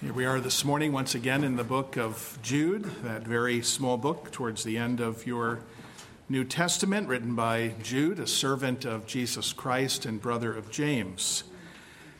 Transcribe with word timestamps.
Here 0.00 0.12
we 0.12 0.26
are 0.26 0.38
this 0.38 0.64
morning, 0.64 0.92
once 0.92 1.16
again, 1.16 1.42
in 1.42 1.56
the 1.56 1.64
book 1.64 1.96
of 1.96 2.38
Jude, 2.40 2.84
that 3.02 3.22
very 3.22 3.62
small 3.62 3.96
book 3.96 4.30
towards 4.30 4.62
the 4.62 4.78
end 4.78 5.00
of 5.00 5.26
your 5.26 5.58
New 6.28 6.44
Testament, 6.44 7.08
written 7.08 7.34
by 7.34 7.74
Jude, 7.82 8.20
a 8.20 8.26
servant 8.28 8.84
of 8.84 9.08
Jesus 9.08 9.52
Christ 9.52 10.06
and 10.06 10.22
brother 10.22 10.54
of 10.54 10.70
James. 10.70 11.42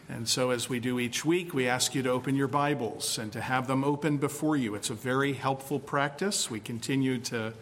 And 0.08 0.28
so, 0.28 0.50
as 0.50 0.68
we 0.68 0.80
do 0.80 0.98
each 0.98 1.24
week, 1.24 1.54
we 1.54 1.68
ask 1.68 1.94
you 1.94 2.02
to 2.02 2.10
open 2.10 2.34
your 2.34 2.48
Bibles 2.48 3.16
and 3.16 3.32
to 3.32 3.40
have 3.40 3.68
them 3.68 3.84
open 3.84 4.16
before 4.16 4.56
you. 4.56 4.74
It's 4.74 4.90
a 4.90 4.94
very 4.94 5.34
helpful 5.34 5.78
practice. 5.78 6.50
We 6.50 6.58
continue 6.58 7.18
to, 7.18 7.52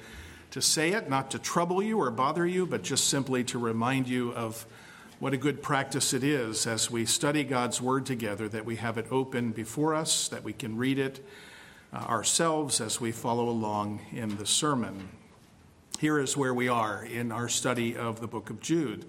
to 0.53 0.63
say 0.63 0.93
it, 0.93 1.11
not 1.11 1.31
to 1.33 1.39
trouble 1.39 1.83
you 1.83 2.01
or 2.01 2.11
bother 2.11 2.47
you, 2.47 2.65
but 2.65 2.83
just 2.83 3.09
simply 3.09 3.45
to 3.45 3.59
remind 3.59 4.09
you 4.09 4.33
of 4.33 4.65
what 5.19 5.33
a 5.33 5.39
good 5.39 5.63
practice 5.63 6.13
it 6.13 6.23
is 6.23 6.67
as 6.67 6.91
we 6.91 7.07
study 7.07 7.43
God's 7.43 7.81
Word 7.81 8.05
together 8.05 8.51
that 8.51 8.67
we 8.67 8.77
have 8.77 8.99
it 8.99 9.07
open 9.11 9.51
before 9.51 9.95
us, 9.95 10.29
that 10.29 10.45
we 10.45 10.53
can 10.53 10.77
read 10.77 10.99
it 10.99 11.25
uh, 11.91 11.97
ourselves 11.97 12.83
as 12.83 13.01
we 13.01 13.13
follow 13.13 13.49
along 13.49 14.01
in 14.13 14.37
the 14.37 14.45
sermon. 14.45 15.09
Here 15.99 16.19
is 16.19 16.37
where 16.37 16.53
we 16.53 16.69
are 16.69 17.03
in 17.03 17.33
our 17.33 17.49
study 17.49 17.97
of 17.97 18.21
the 18.21 18.27
book 18.27 18.51
of 18.51 18.61
Jude. 18.61 19.07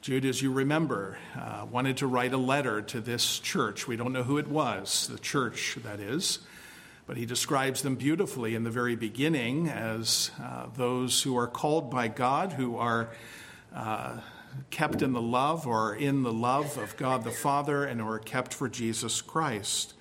Jude, 0.00 0.24
as 0.24 0.42
you 0.42 0.50
remember, 0.50 1.18
uh, 1.36 1.66
wanted 1.70 1.98
to 1.98 2.08
write 2.08 2.32
a 2.32 2.38
letter 2.38 2.82
to 2.82 3.00
this 3.00 3.38
church. 3.38 3.86
We 3.86 3.94
don't 3.94 4.12
know 4.12 4.24
who 4.24 4.38
it 4.38 4.48
was, 4.48 5.06
the 5.06 5.20
church, 5.20 5.78
that 5.84 6.00
is, 6.00 6.40
but 7.06 7.16
he 7.16 7.26
describes 7.26 7.82
them 7.82 7.94
beautifully 7.94 8.56
in 8.56 8.64
the 8.64 8.70
very 8.70 8.96
beginning 8.96 9.68
as 9.68 10.32
uh, 10.42 10.66
those 10.76 11.22
who 11.22 11.36
are 11.36 11.46
called 11.46 11.92
by 11.92 12.08
God, 12.08 12.54
who 12.54 12.76
are 12.76 13.10
uh, 13.72 14.16
kept 14.70 15.02
in 15.02 15.12
the 15.12 15.22
love 15.22 15.66
or 15.66 15.94
in 15.94 16.22
the 16.22 16.32
love 16.32 16.76
of 16.78 16.96
God 16.96 17.24
the 17.24 17.30
Father 17.30 17.84
and 17.84 18.00
are 18.00 18.18
kept 18.18 18.54
for 18.54 18.68
Jesus 18.68 19.20
Christ. 19.20 19.94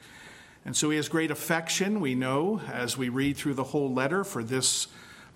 And 0.65 0.75
so 0.75 0.89
he 0.89 0.97
has 0.97 1.07
great 1.07 1.31
affection, 1.31 2.01
we 2.01 2.13
know, 2.13 2.59
as 2.71 2.97
we 2.97 3.09
read 3.09 3.37
through 3.37 3.53
the 3.53 3.63
whole 3.63 3.93
letter 3.93 4.23
for 4.23 4.43
this 4.43 4.87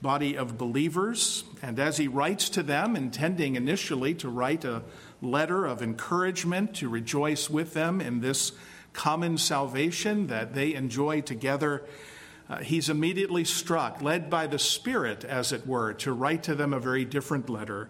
body 0.01 0.35
of 0.35 0.57
believers. 0.57 1.43
And 1.61 1.79
as 1.79 1.97
he 1.97 2.07
writes 2.07 2.49
to 2.49 2.63
them, 2.63 2.95
intending 2.95 3.55
initially 3.55 4.13
to 4.15 4.29
write 4.29 4.65
a 4.65 4.83
letter 5.21 5.65
of 5.65 5.81
encouragement 5.81 6.75
to 6.75 6.89
rejoice 6.89 7.49
with 7.49 7.73
them 7.73 8.01
in 8.01 8.19
this 8.19 8.51
common 8.93 9.37
salvation 9.37 10.27
that 10.27 10.53
they 10.53 10.73
enjoy 10.73 11.21
together, 11.21 11.83
uh, 12.49 12.57
he's 12.57 12.89
immediately 12.89 13.45
struck, 13.45 14.01
led 14.01 14.29
by 14.29 14.47
the 14.47 14.59
Spirit, 14.59 15.23
as 15.23 15.53
it 15.53 15.65
were, 15.65 15.93
to 15.93 16.11
write 16.11 16.43
to 16.43 16.55
them 16.55 16.73
a 16.73 16.79
very 16.79 17.05
different 17.05 17.49
letter 17.49 17.89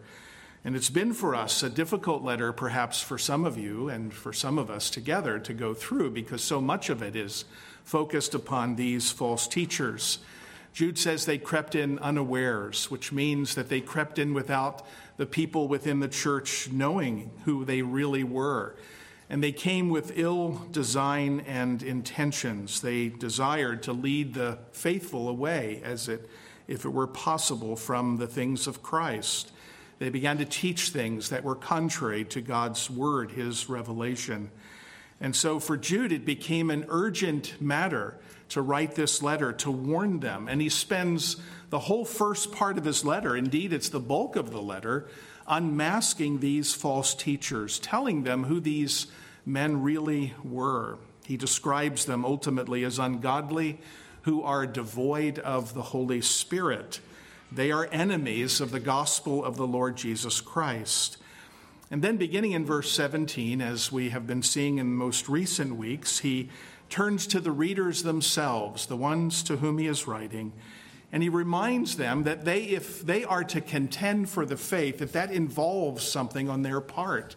and 0.64 0.76
it's 0.76 0.90
been 0.92 1.14
for 1.14 1.34
us 1.34 1.64
a 1.64 1.70
difficult 1.70 2.22
letter, 2.24 2.54
perhaps 2.54 3.02
for 3.02 3.18
some 3.18 3.46
of 3.46 3.58
you 3.58 3.90
and 3.90 4.14
for 4.14 4.32
some 4.32 4.60
of 4.60 4.70
us 4.70 4.90
together, 4.90 5.40
to 5.40 5.54
go 5.54 5.74
through 5.74 6.12
because 6.12 6.44
so 6.44 6.62
much 6.62 6.90
of 6.90 7.02
it 7.02 7.16
is 7.16 7.46
focused 7.84 8.36
upon 8.36 8.76
these 8.76 9.12
false 9.12 9.48
teachers. 9.48 10.20
Jude 10.74 11.00
says 11.00 11.26
they 11.26 11.40
crept 11.40 11.74
in 11.74 11.98
unawares, 12.00 12.92
which 12.92 13.12
means 13.12 13.56
that 13.56 13.70
they 13.70 13.82
crept 13.82 14.20
in 14.20 14.34
without 14.34 14.86
the 15.18 15.26
people 15.26 15.68
within 15.68 16.00
the 16.00 16.08
church 16.08 16.70
knowing 16.72 17.32
who 17.46 17.66
they 17.66 17.82
really 17.82 18.24
were. 18.24 18.76
And 19.30 19.44
they 19.44 19.52
came 19.52 19.90
with 19.90 20.18
ill 20.18 20.62
design 20.72 21.42
and 21.48 21.82
intentions. 21.82 22.82
They 22.82 23.10
desired 23.10 23.84
to 23.84 23.94
lead 23.94 24.34
the 24.34 24.60
faithful 24.74 25.28
away, 25.28 25.82
as 25.84 26.08
it, 26.08 26.30
if 26.68 26.86
it 26.86 26.90
were 26.90 27.08
possible, 27.08 27.76
from 27.76 28.18
the 28.18 28.28
things 28.28 28.68
of 28.68 28.84
Christ. 28.84 29.52
They 30.02 30.10
began 30.10 30.40
to 30.40 30.46
teach 30.46 30.90
things 30.90 31.30
that 31.30 31.44
were 31.44 31.54
contrary 31.54 32.26
to 32.26 32.42
God's 32.42 32.90
word, 32.90 33.30
his 33.30 33.70
revelation. 33.70 34.50
And 35.20 35.36
so 35.36 35.60
for 35.60 35.78
Jude, 35.78 36.12
it 36.12 36.26
became 36.26 36.72
an 36.72 36.88
urgent 36.90 37.62
matter 37.62 38.18
to 38.50 38.64
write 38.64 38.96
this 38.96 39.22
letter 39.22 39.54
to 39.54 39.70
warn 39.70 40.20
them. 40.20 40.48
And 40.48 40.60
he 40.60 40.70
spends 40.70 41.38
the 41.70 41.78
whole 41.78 42.04
first 42.04 42.52
part 42.52 42.80
of 42.80 42.86
his 42.86 43.06
letter, 43.06 43.38
indeed, 43.38 43.74
it's 43.74 43.90
the 43.90 44.00
bulk 44.00 44.36
of 44.36 44.50
the 44.50 44.60
letter, 44.60 45.08
unmasking 45.48 46.40
these 46.40 46.74
false 46.74 47.14
teachers, 47.14 47.78
telling 47.78 48.24
them 48.24 48.46
who 48.46 48.60
these 48.60 49.06
men 49.46 49.84
really 49.84 50.34
were. 50.44 50.98
He 51.28 51.38
describes 51.38 52.06
them 52.06 52.26
ultimately 52.26 52.84
as 52.86 52.98
ungodly, 52.98 53.80
who 54.24 54.42
are 54.42 54.66
devoid 54.66 55.38
of 55.38 55.76
the 55.76 55.84
Holy 55.84 56.22
Spirit. 56.22 57.02
They 57.52 57.72
are 57.72 57.90
enemies 57.92 58.62
of 58.62 58.72
the 58.72 58.80
gospel 58.80 59.44
of 59.44 59.58
the 59.58 59.68
Lord 59.68 59.98
Jesus 59.98 60.40
Christ. 60.40 61.18
And 61.90 62.02
then, 62.02 62.16
beginning 62.16 62.54
in 62.54 62.66
verse 62.66 62.90
17, 62.94 63.62
as 63.62 63.92
we 63.92 64.10
have 64.10 64.26
been 64.26 64.42
seeing 64.42 64.78
in 64.78 64.94
most 64.94 65.28
recent 65.28 65.76
weeks, 65.76 66.20
he 66.20 66.50
turns 66.90 67.28
to 67.28 67.42
the 67.42 67.52
readers 67.52 68.04
themselves, 68.04 68.86
the 68.86 68.96
ones 68.96 69.44
to 69.44 69.58
whom 69.58 69.78
he 69.80 69.88
is 69.88 70.08
writing, 70.08 70.54
and 71.12 71.22
he 71.22 71.28
reminds 71.28 71.98
them 71.98 72.24
that 72.24 72.46
they, 72.46 72.64
if 72.64 73.02
they 73.02 73.26
are 73.26 73.44
to 73.44 73.60
contend 73.60 74.30
for 74.30 74.46
the 74.46 74.56
faith, 74.56 75.00
that 75.00 75.12
that 75.12 75.32
involves 75.32 76.08
something 76.08 76.50
on 76.50 76.62
their 76.62 76.80
part. 76.80 77.36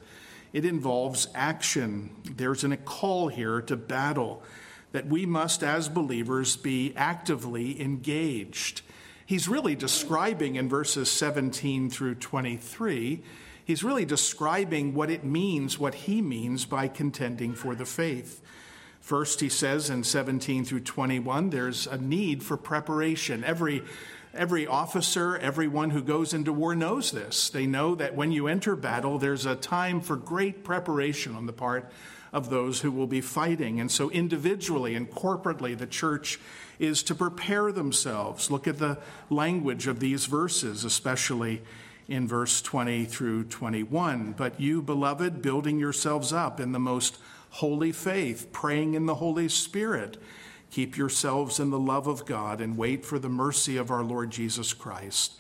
It 0.53 0.65
involves 0.65 1.27
action. 1.35 2.11
There's 2.37 2.63
a 2.63 2.77
call 2.77 3.27
here 3.27 3.61
to 3.63 3.75
battle, 3.75 4.45
that 4.93 5.07
we 5.07 5.27
must, 5.27 5.65
as 5.65 5.89
believers, 5.89 6.57
be 6.57 6.93
actively 6.95 7.81
engaged. 7.81 8.83
He's 9.27 9.49
really 9.49 9.75
describing 9.75 10.57
in 10.57 10.69
verses 10.69 11.11
17 11.11 11.91
through 11.91 12.17
23, 12.17 13.23
he's 13.65 13.83
really 13.83 14.05
describing 14.05 14.95
what 14.95 15.11
it 15.11 15.25
means, 15.25 15.79
what 15.79 15.95
he 15.95 16.21
means 16.21 16.67
by 16.67 16.89
contending 16.89 17.55
for 17.55 17.75
the 17.75 17.87
faith. 17.87 18.43
First, 19.01 19.41
he 19.41 19.49
says 19.49 19.91
in 19.91 20.05
17 20.05 20.65
through 20.65 20.81
21, 20.81 21.51
there's 21.51 21.87
a 21.87 21.99
need 21.99 22.43
for 22.43 22.57
preparation. 22.57 23.45
Every, 23.45 23.83
every 24.33 24.67
officer, 24.67 25.37
everyone 25.37 25.91
who 25.91 26.03
goes 26.03 26.33
into 26.33 26.53
war 26.53 26.75
knows 26.75 27.11
this. 27.11 27.51
They 27.51 27.67
know 27.67 27.95
that 27.97 28.15
when 28.15 28.33
you 28.33 28.47
enter 28.47 28.77
battle, 28.77 29.19
there's 29.19 29.45
a 29.45 29.57
time 29.57 30.01
for 30.01 30.17
great 30.17 30.65
preparation 30.65 31.35
on 31.35 31.45
the 31.45 31.53
part 31.53 31.91
of 32.33 32.51
those 32.51 32.81
who 32.81 32.91
will 32.91 33.07
be 33.07 33.21
fighting. 33.21 33.79
And 33.79 33.91
so, 33.91 34.11
individually 34.11 34.95
and 34.95 35.11
corporately, 35.11 35.77
the 35.77 35.87
church 35.87 36.41
is 36.79 37.03
to 37.05 37.15
prepare 37.15 37.73
themselves. 37.73 38.51
Look 38.51 38.67
at 38.67 38.79
the 38.79 38.99
language 39.31 39.87
of 39.87 40.01
these 40.01 40.27
verses, 40.27 40.85
especially 40.85 41.63
in 42.09 42.29
verse 42.29 42.61
20 42.61 43.05
through 43.05 43.45
21. 43.45 44.35
But 44.37 44.61
you, 44.61 44.83
beloved, 44.83 45.43
building 45.43 45.79
yourselves 45.79 46.33
up 46.33 46.61
in 46.61 46.73
the 46.73 46.79
most 46.79 47.19
holy 47.51 47.93
faith, 47.93 48.49
praying 48.53 48.95
in 48.95 49.07
the 49.07 49.17
Holy 49.17 49.49
Spirit, 49.49 50.21
keep 50.71 50.97
yourselves 50.97 51.61
in 51.61 51.71
the 51.71 51.79
love 51.79 52.07
of 52.07 52.27
God 52.27 52.61
and 52.61 52.77
wait 52.77 53.05
for 53.05 53.19
the 53.19 53.29
mercy 53.29 53.77
of 53.77 53.91
our 53.91 54.03
Lord 54.03 54.31
Jesus 54.31 54.73
Christ 54.73 55.35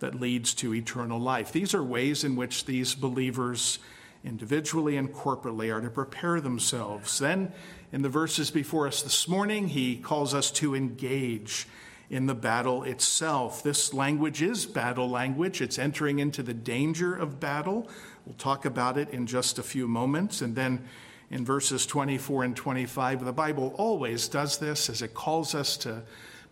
that 0.00 0.20
leads 0.20 0.52
to 0.54 0.74
eternal 0.74 1.18
life. 1.18 1.52
These 1.52 1.74
are 1.74 1.82
ways 1.82 2.24
in 2.24 2.36
which 2.36 2.66
these 2.66 2.94
believers, 2.94 3.78
individually 4.24 4.96
and 4.96 5.12
corporately, 5.12 5.72
are 5.74 5.80
to 5.80 5.90
prepare 5.90 6.40
themselves. 6.40 7.18
Then 7.18 7.52
in 7.92 8.02
the 8.02 8.08
verses 8.08 8.50
before 8.50 8.86
us 8.86 9.02
this 9.02 9.28
morning, 9.28 9.68
he 9.68 9.96
calls 9.96 10.34
us 10.34 10.50
to 10.52 10.74
engage 10.74 11.66
in 12.10 12.26
the 12.26 12.34
battle 12.34 12.82
itself. 12.84 13.62
This 13.62 13.92
language 13.94 14.42
is 14.42 14.66
battle 14.66 15.08
language, 15.08 15.60
it's 15.60 15.78
entering 15.78 16.18
into 16.18 16.42
the 16.42 16.54
danger 16.54 17.14
of 17.14 17.40
battle. 17.40 17.88
We'll 18.26 18.36
talk 18.36 18.64
about 18.64 18.96
it 18.98 19.10
in 19.10 19.26
just 19.26 19.58
a 19.58 19.62
few 19.62 19.86
moments. 19.86 20.40
And 20.40 20.54
then 20.54 20.86
in 21.30 21.44
verses 21.44 21.86
24 21.86 22.44
and 22.44 22.56
25, 22.56 23.24
the 23.24 23.32
Bible 23.32 23.74
always 23.76 24.28
does 24.28 24.58
this 24.58 24.88
as 24.88 25.02
it 25.02 25.14
calls 25.14 25.54
us 25.54 25.76
to 25.78 26.02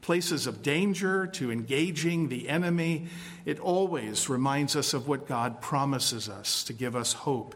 places 0.01 0.49
of 0.49 0.63
danger, 0.63 1.29
to 1.29 1.53
engaging 1.53 2.29
the 2.29 2.49
enemy. 2.49 3.07
It 3.45 3.61
always 3.61 4.29
reminds 4.29 4.75
us 4.75 4.93
of 4.93 5.07
what 5.07 5.29
God 5.29 5.61
promises 5.61 6.29
us 6.29 6.65
to 6.65 6.73
give 6.73 6.97
us 6.97 7.13
hope 7.13 7.55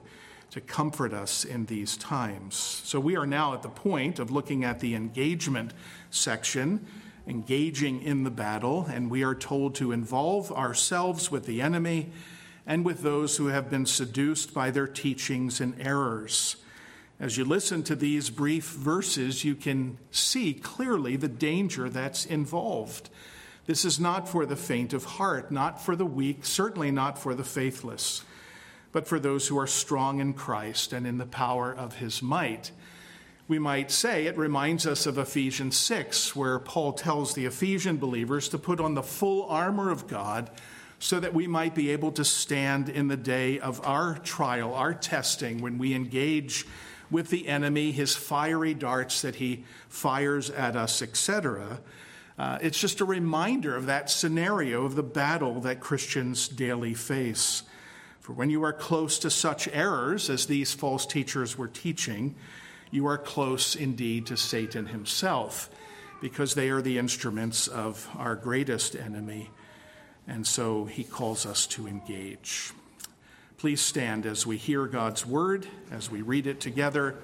to 0.50 0.60
comfort 0.60 1.12
us 1.12 1.44
in 1.44 1.66
these 1.66 1.96
times. 1.96 2.54
So 2.56 3.00
we 3.00 3.16
are 3.16 3.26
now 3.26 3.54
at 3.54 3.62
the 3.62 3.68
point 3.68 4.18
of 4.18 4.30
looking 4.30 4.64
at 4.64 4.80
the 4.80 4.94
engagement 4.94 5.72
section, 6.10 6.86
engaging 7.26 8.02
in 8.02 8.24
the 8.24 8.30
battle, 8.30 8.86
and 8.88 9.10
we 9.10 9.24
are 9.24 9.34
told 9.34 9.74
to 9.76 9.92
involve 9.92 10.52
ourselves 10.52 11.30
with 11.30 11.46
the 11.46 11.60
enemy 11.60 12.10
and 12.66 12.84
with 12.84 13.02
those 13.02 13.36
who 13.36 13.46
have 13.46 13.70
been 13.70 13.86
seduced 13.86 14.54
by 14.54 14.70
their 14.70 14.86
teachings 14.86 15.60
and 15.60 15.80
errors. 15.80 16.56
As 17.18 17.36
you 17.36 17.44
listen 17.44 17.82
to 17.84 17.96
these 17.96 18.30
brief 18.30 18.64
verses, 18.64 19.44
you 19.44 19.54
can 19.54 19.98
see 20.10 20.52
clearly 20.52 21.16
the 21.16 21.28
danger 21.28 21.88
that's 21.88 22.26
involved. 22.26 23.08
This 23.66 23.84
is 23.84 23.98
not 23.98 24.28
for 24.28 24.46
the 24.46 24.56
faint 24.56 24.92
of 24.92 25.04
heart, 25.04 25.50
not 25.50 25.82
for 25.82 25.96
the 25.96 26.06
weak, 26.06 26.44
certainly 26.44 26.90
not 26.90 27.18
for 27.18 27.34
the 27.34 27.44
faithless 27.44 28.22
but 28.92 29.06
for 29.06 29.18
those 29.18 29.48
who 29.48 29.58
are 29.58 29.66
strong 29.66 30.20
in 30.20 30.32
Christ 30.32 30.92
and 30.92 31.06
in 31.06 31.18
the 31.18 31.26
power 31.26 31.74
of 31.74 31.96
his 31.96 32.22
might. 32.22 32.70
We 33.48 33.58
might 33.58 33.90
say 33.92 34.26
it 34.26 34.36
reminds 34.36 34.86
us 34.86 35.06
of 35.06 35.18
Ephesians 35.18 35.76
6, 35.76 36.34
where 36.34 36.58
Paul 36.58 36.92
tells 36.92 37.34
the 37.34 37.46
Ephesian 37.46 37.96
believers 37.96 38.48
to 38.48 38.58
put 38.58 38.80
on 38.80 38.94
the 38.94 39.02
full 39.02 39.44
armor 39.44 39.90
of 39.90 40.08
God 40.08 40.50
so 40.98 41.20
that 41.20 41.34
we 41.34 41.46
might 41.46 41.74
be 41.74 41.90
able 41.90 42.10
to 42.12 42.24
stand 42.24 42.88
in 42.88 43.08
the 43.08 43.16
day 43.16 43.60
of 43.60 43.86
our 43.86 44.18
trial, 44.18 44.74
our 44.74 44.94
testing, 44.94 45.60
when 45.60 45.78
we 45.78 45.94
engage 45.94 46.66
with 47.10 47.30
the 47.30 47.46
enemy, 47.46 47.92
his 47.92 48.16
fiery 48.16 48.74
darts 48.74 49.22
that 49.22 49.36
he 49.36 49.64
fires 49.88 50.50
at 50.50 50.74
us, 50.74 51.02
etc. 51.02 51.80
Uh, 52.38 52.58
it's 52.60 52.80
just 52.80 53.00
a 53.00 53.04
reminder 53.04 53.76
of 53.76 53.86
that 53.86 54.10
scenario 54.10 54.84
of 54.84 54.96
the 54.96 55.02
battle 55.02 55.60
that 55.60 55.80
Christians 55.80 56.48
daily 56.48 56.94
face. 56.94 57.62
For 58.26 58.32
when 58.32 58.50
you 58.50 58.64
are 58.64 58.72
close 58.72 59.20
to 59.20 59.30
such 59.30 59.68
errors 59.68 60.28
as 60.28 60.46
these 60.46 60.74
false 60.74 61.06
teachers 61.06 61.56
were 61.56 61.68
teaching, 61.68 62.34
you 62.90 63.06
are 63.06 63.16
close 63.16 63.76
indeed 63.76 64.26
to 64.26 64.36
Satan 64.36 64.86
himself, 64.86 65.70
because 66.20 66.54
they 66.54 66.70
are 66.70 66.82
the 66.82 66.98
instruments 66.98 67.68
of 67.68 68.08
our 68.18 68.34
greatest 68.34 68.96
enemy. 68.96 69.52
And 70.26 70.44
so 70.44 70.86
he 70.86 71.04
calls 71.04 71.46
us 71.46 71.68
to 71.68 71.86
engage. 71.86 72.72
Please 73.58 73.80
stand 73.80 74.26
as 74.26 74.44
we 74.44 74.56
hear 74.56 74.88
God's 74.88 75.24
word, 75.24 75.68
as 75.92 76.10
we 76.10 76.20
read 76.20 76.48
it 76.48 76.58
together, 76.58 77.14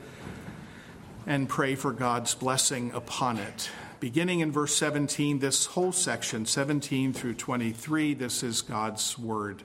and 1.26 1.48
pray 1.48 1.74
for 1.74 1.90
God's 1.90 2.36
blessing 2.36 2.92
upon 2.92 3.38
it. 3.38 3.70
Beginning 3.98 4.38
in 4.38 4.52
verse 4.52 4.76
17, 4.76 5.40
this 5.40 5.66
whole 5.66 5.90
section, 5.90 6.46
17 6.46 7.12
through 7.12 7.34
23, 7.34 8.14
this 8.14 8.44
is 8.44 8.62
God's 8.62 9.18
word. 9.18 9.64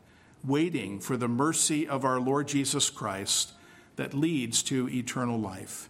waiting 0.43 0.99
for 0.99 1.17
the 1.17 1.27
mercy 1.27 1.87
of 1.87 2.03
our 2.03 2.19
Lord 2.19 2.47
Jesus 2.47 2.89
Christ 2.89 3.53
that 3.95 4.13
leads 4.13 4.63
to 4.63 4.89
eternal 4.89 5.39
life. 5.39 5.89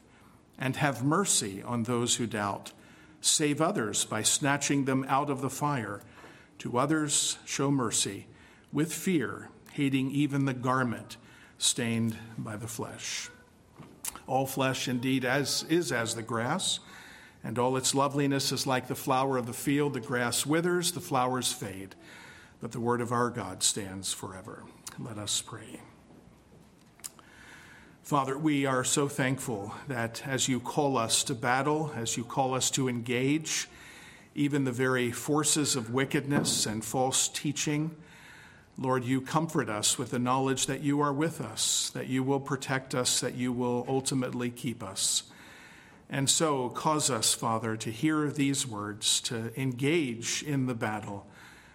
And 0.57 0.75
have 0.75 1.03
mercy 1.03 1.63
on 1.63 1.83
those 1.83 2.18
who 2.18 2.27
doubt. 2.27 2.71
Save 3.19 3.62
others 3.62 4.06
by 4.06 4.21
snatching 4.21 4.86
them 4.86 5.06
out 5.07 5.30
of 5.30 5.42
the 5.42 5.50
fire. 5.50 6.01
To 6.59 6.77
others, 6.77 7.38
show 7.45 7.71
mercy 7.71 8.27
with 8.71 8.94
fear, 8.94 9.50
hating 9.74 10.12
even 10.12 10.45
the 10.45 10.54
garment 10.54 11.18
stained 11.57 12.18
by 12.38 12.57
the 12.57 12.68
flesh. 12.68 13.30
All 14.27 14.45
flesh 14.45 14.88
indeed 14.88 15.25
as 15.25 15.65
is 15.69 15.92
as 15.92 16.15
the 16.15 16.21
grass, 16.21 16.80
and 17.44 17.57
all 17.57 17.75
its 17.77 17.95
loveliness 17.95 18.51
is 18.51 18.68
like 18.68 18.88
the 18.88 18.95
flower 18.95 19.38
of 19.38 19.47
the 19.47 19.54
field. 19.54 19.94
The 19.94 20.00
grass 20.00 20.45
withers, 20.45 20.92
the 20.92 21.01
flowers 21.01 21.51
fade, 21.51 21.95
but 22.61 22.71
the 22.71 22.79
word 22.79 23.01
of 23.01 23.11
our 23.11 23.29
God 23.29 23.63
stands 23.63 24.13
forever. 24.13 24.63
Let 24.99 25.17
us 25.17 25.41
pray. 25.41 25.81
Father, 28.03 28.37
we 28.37 28.65
are 28.65 28.83
so 28.83 29.07
thankful 29.07 29.73
that 29.87 30.21
as 30.27 30.47
you 30.47 30.59
call 30.59 30.97
us 30.97 31.23
to 31.23 31.33
battle, 31.33 31.91
as 31.95 32.17
you 32.17 32.23
call 32.23 32.53
us 32.53 32.69
to 32.71 32.87
engage, 32.87 33.67
even 34.35 34.63
the 34.63 34.71
very 34.71 35.11
forces 35.11 35.75
of 35.75 35.93
wickedness 35.93 36.65
and 36.65 36.83
false 36.83 37.27
teaching, 37.27 37.95
Lord, 38.77 39.03
you 39.03 39.21
comfort 39.21 39.69
us 39.69 39.97
with 39.97 40.11
the 40.11 40.19
knowledge 40.19 40.65
that 40.65 40.81
you 40.81 41.01
are 41.01 41.13
with 41.13 41.41
us, 41.41 41.89
that 41.93 42.07
you 42.07 42.23
will 42.23 42.39
protect 42.39 42.95
us, 42.95 43.19
that 43.19 43.35
you 43.35 43.51
will 43.51 43.85
ultimately 43.87 44.49
keep 44.49 44.81
us. 44.83 45.23
And 46.09 46.29
so, 46.29 46.69
cause 46.69 47.09
us, 47.09 47.33
Father, 47.33 47.77
to 47.77 47.91
hear 47.91 48.29
these 48.29 48.67
words, 48.67 49.21
to 49.21 49.51
engage 49.59 50.43
in 50.43 50.65
the 50.65 50.73
battle, 50.73 51.27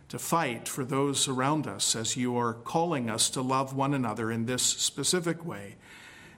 to 0.08 0.18
fight 0.18 0.68
for 0.68 0.84
those 0.84 1.26
around 1.26 1.66
us 1.66 1.96
as 1.96 2.16
you 2.16 2.36
are 2.36 2.54
calling 2.54 3.10
us 3.10 3.28
to 3.30 3.42
love 3.42 3.74
one 3.74 3.92
another 3.92 4.30
in 4.30 4.46
this 4.46 4.62
specific 4.62 5.44
way. 5.44 5.76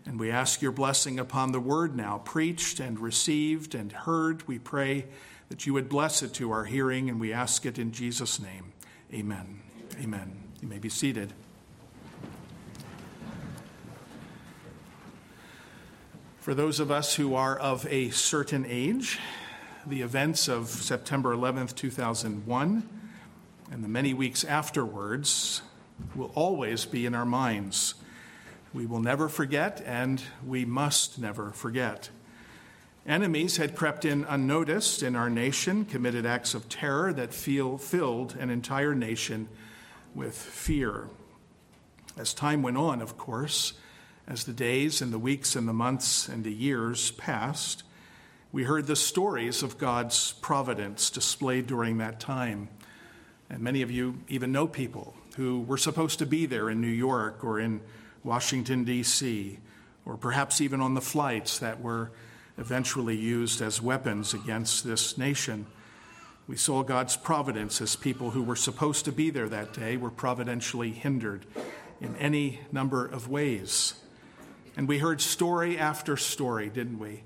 And 0.06 0.19
we 0.19 0.31
ask 0.31 0.62
your 0.62 0.73
blessing 0.73 1.19
upon 1.19 1.53
the 1.53 1.61
word 1.61 1.94
now, 1.94 2.23
preached 2.25 2.81
and 2.81 2.99
received 2.99 3.75
and 3.75 3.93
heard. 3.93 4.47
We 4.49 4.59
pray 4.59 5.05
that 5.50 5.67
you 5.67 5.75
would 5.75 5.88
bless 5.88 6.23
it 6.23 6.32
to 6.35 6.50
our 6.50 6.65
hearing, 6.65 7.11
and 7.11 7.20
we 7.20 7.32
ask 7.32 7.67
it 7.67 7.79
in 7.79 7.93
Jesus' 7.93 8.41
name. 8.41 8.73
Amen. 9.12 9.61
Amen. 10.00 10.32
You 10.62 10.69
may 10.69 10.79
be 10.79 10.88
seated. 10.88 11.32
For 16.38 16.55
those 16.55 16.81
of 16.81 16.91
us 16.91 17.15
who 17.17 17.35
are 17.35 17.59
of 17.59 17.87
a 17.91 18.09
certain 18.11 18.65
age, 18.67 19.19
the 19.87 20.00
events 20.00 20.49
of 20.49 20.69
September 20.69 21.35
11th, 21.35 21.75
2001, 21.75 22.88
and 23.70 23.85
the 23.85 23.88
many 23.88 24.15
weeks 24.15 24.44
afterwards 24.44 25.62
will 26.15 26.31
always 26.35 26.85
be 26.85 27.06
in 27.06 27.15
our 27.15 27.25
minds. 27.25 27.94
We 28.73 28.87
will 28.87 29.00
never 29.00 29.29
forget, 29.29 29.82
and 29.85 30.23
we 30.47 30.65
must 30.65 31.19
never 31.19 31.50
forget. 31.53 32.11
Enemies 33.06 33.56
had 33.56 33.75
crept 33.75 34.05
in 34.05 34.25
unnoticed 34.25 35.03
in 35.03 35.17
our 35.17 35.31
nation, 35.31 35.87
committed 35.87 36.26
acts 36.26 36.55
of 36.55 36.69
terror 36.69 37.12
that 37.15 37.32
feel, 37.32 37.79
filled 37.79 38.37
an 38.37 38.50
entire 38.50 38.94
nation 38.94 39.49
with 40.15 40.37
fear. 40.37 41.09
As 42.19 42.35
time 42.35 42.62
went 42.62 42.76
on, 42.76 43.00
of 43.00 43.17
course, 43.17 43.73
as 44.26 44.44
the 44.44 44.53
days 44.53 45.00
and 45.00 45.12
the 45.12 45.19
weeks 45.19 45.56
and 45.56 45.67
the 45.67 45.73
months 45.73 46.29
and 46.29 46.44
the 46.44 46.53
years 46.53 47.12
passed, 47.12 47.82
we 48.53 48.65
heard 48.65 48.87
the 48.87 48.97
stories 48.97 49.62
of 49.62 49.79
God's 49.79 50.32
providence 50.32 51.09
displayed 51.09 51.67
during 51.67 51.99
that 51.99 52.20
time. 52.20 52.69
And 53.50 53.60
many 53.60 53.82
of 53.82 53.90
you 53.90 54.18
even 54.28 54.52
know 54.52 54.66
people 54.66 55.14
who 55.36 55.60
were 55.62 55.76
supposed 55.76 56.18
to 56.18 56.26
be 56.26 56.46
there 56.46 56.68
in 56.68 56.80
New 56.80 56.86
York 56.86 57.44
or 57.44 57.60
in 57.60 57.80
Washington, 58.24 58.84
D.C., 58.84 59.58
or 60.04 60.16
perhaps 60.16 60.60
even 60.60 60.80
on 60.80 60.94
the 60.94 61.00
flights 61.00 61.58
that 61.58 61.80
were 61.80 62.10
eventually 62.56 63.16
used 63.16 63.60
as 63.60 63.80
weapons 63.80 64.34
against 64.34 64.84
this 64.84 65.16
nation. 65.16 65.66
We 66.46 66.56
saw 66.56 66.82
God's 66.82 67.16
providence 67.16 67.80
as 67.80 67.94
people 67.94 68.30
who 68.30 68.42
were 68.42 68.56
supposed 68.56 69.04
to 69.04 69.12
be 69.12 69.30
there 69.30 69.48
that 69.48 69.72
day 69.72 69.96
were 69.96 70.10
providentially 70.10 70.90
hindered 70.90 71.46
in 72.00 72.16
any 72.16 72.60
number 72.72 73.06
of 73.06 73.28
ways. 73.28 73.94
And 74.76 74.88
we 74.88 74.98
heard 74.98 75.20
story 75.20 75.78
after 75.78 76.16
story, 76.16 76.70
didn't 76.70 76.98
we? 76.98 77.22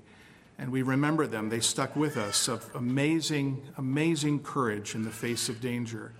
And 0.63 0.71
we 0.71 0.81
remember 0.81 1.27
them. 1.27 1.49
They 1.49 1.59
stuck 1.59 1.93
with 1.93 2.15
us 2.15 2.47
of 2.47 2.73
amazing, 2.73 3.67
amazing 3.75 4.43
courage 4.43 4.95
in 4.95 5.03
the 5.03 5.11
face 5.11 5.49
of 5.49 5.59
danger. 5.59 6.13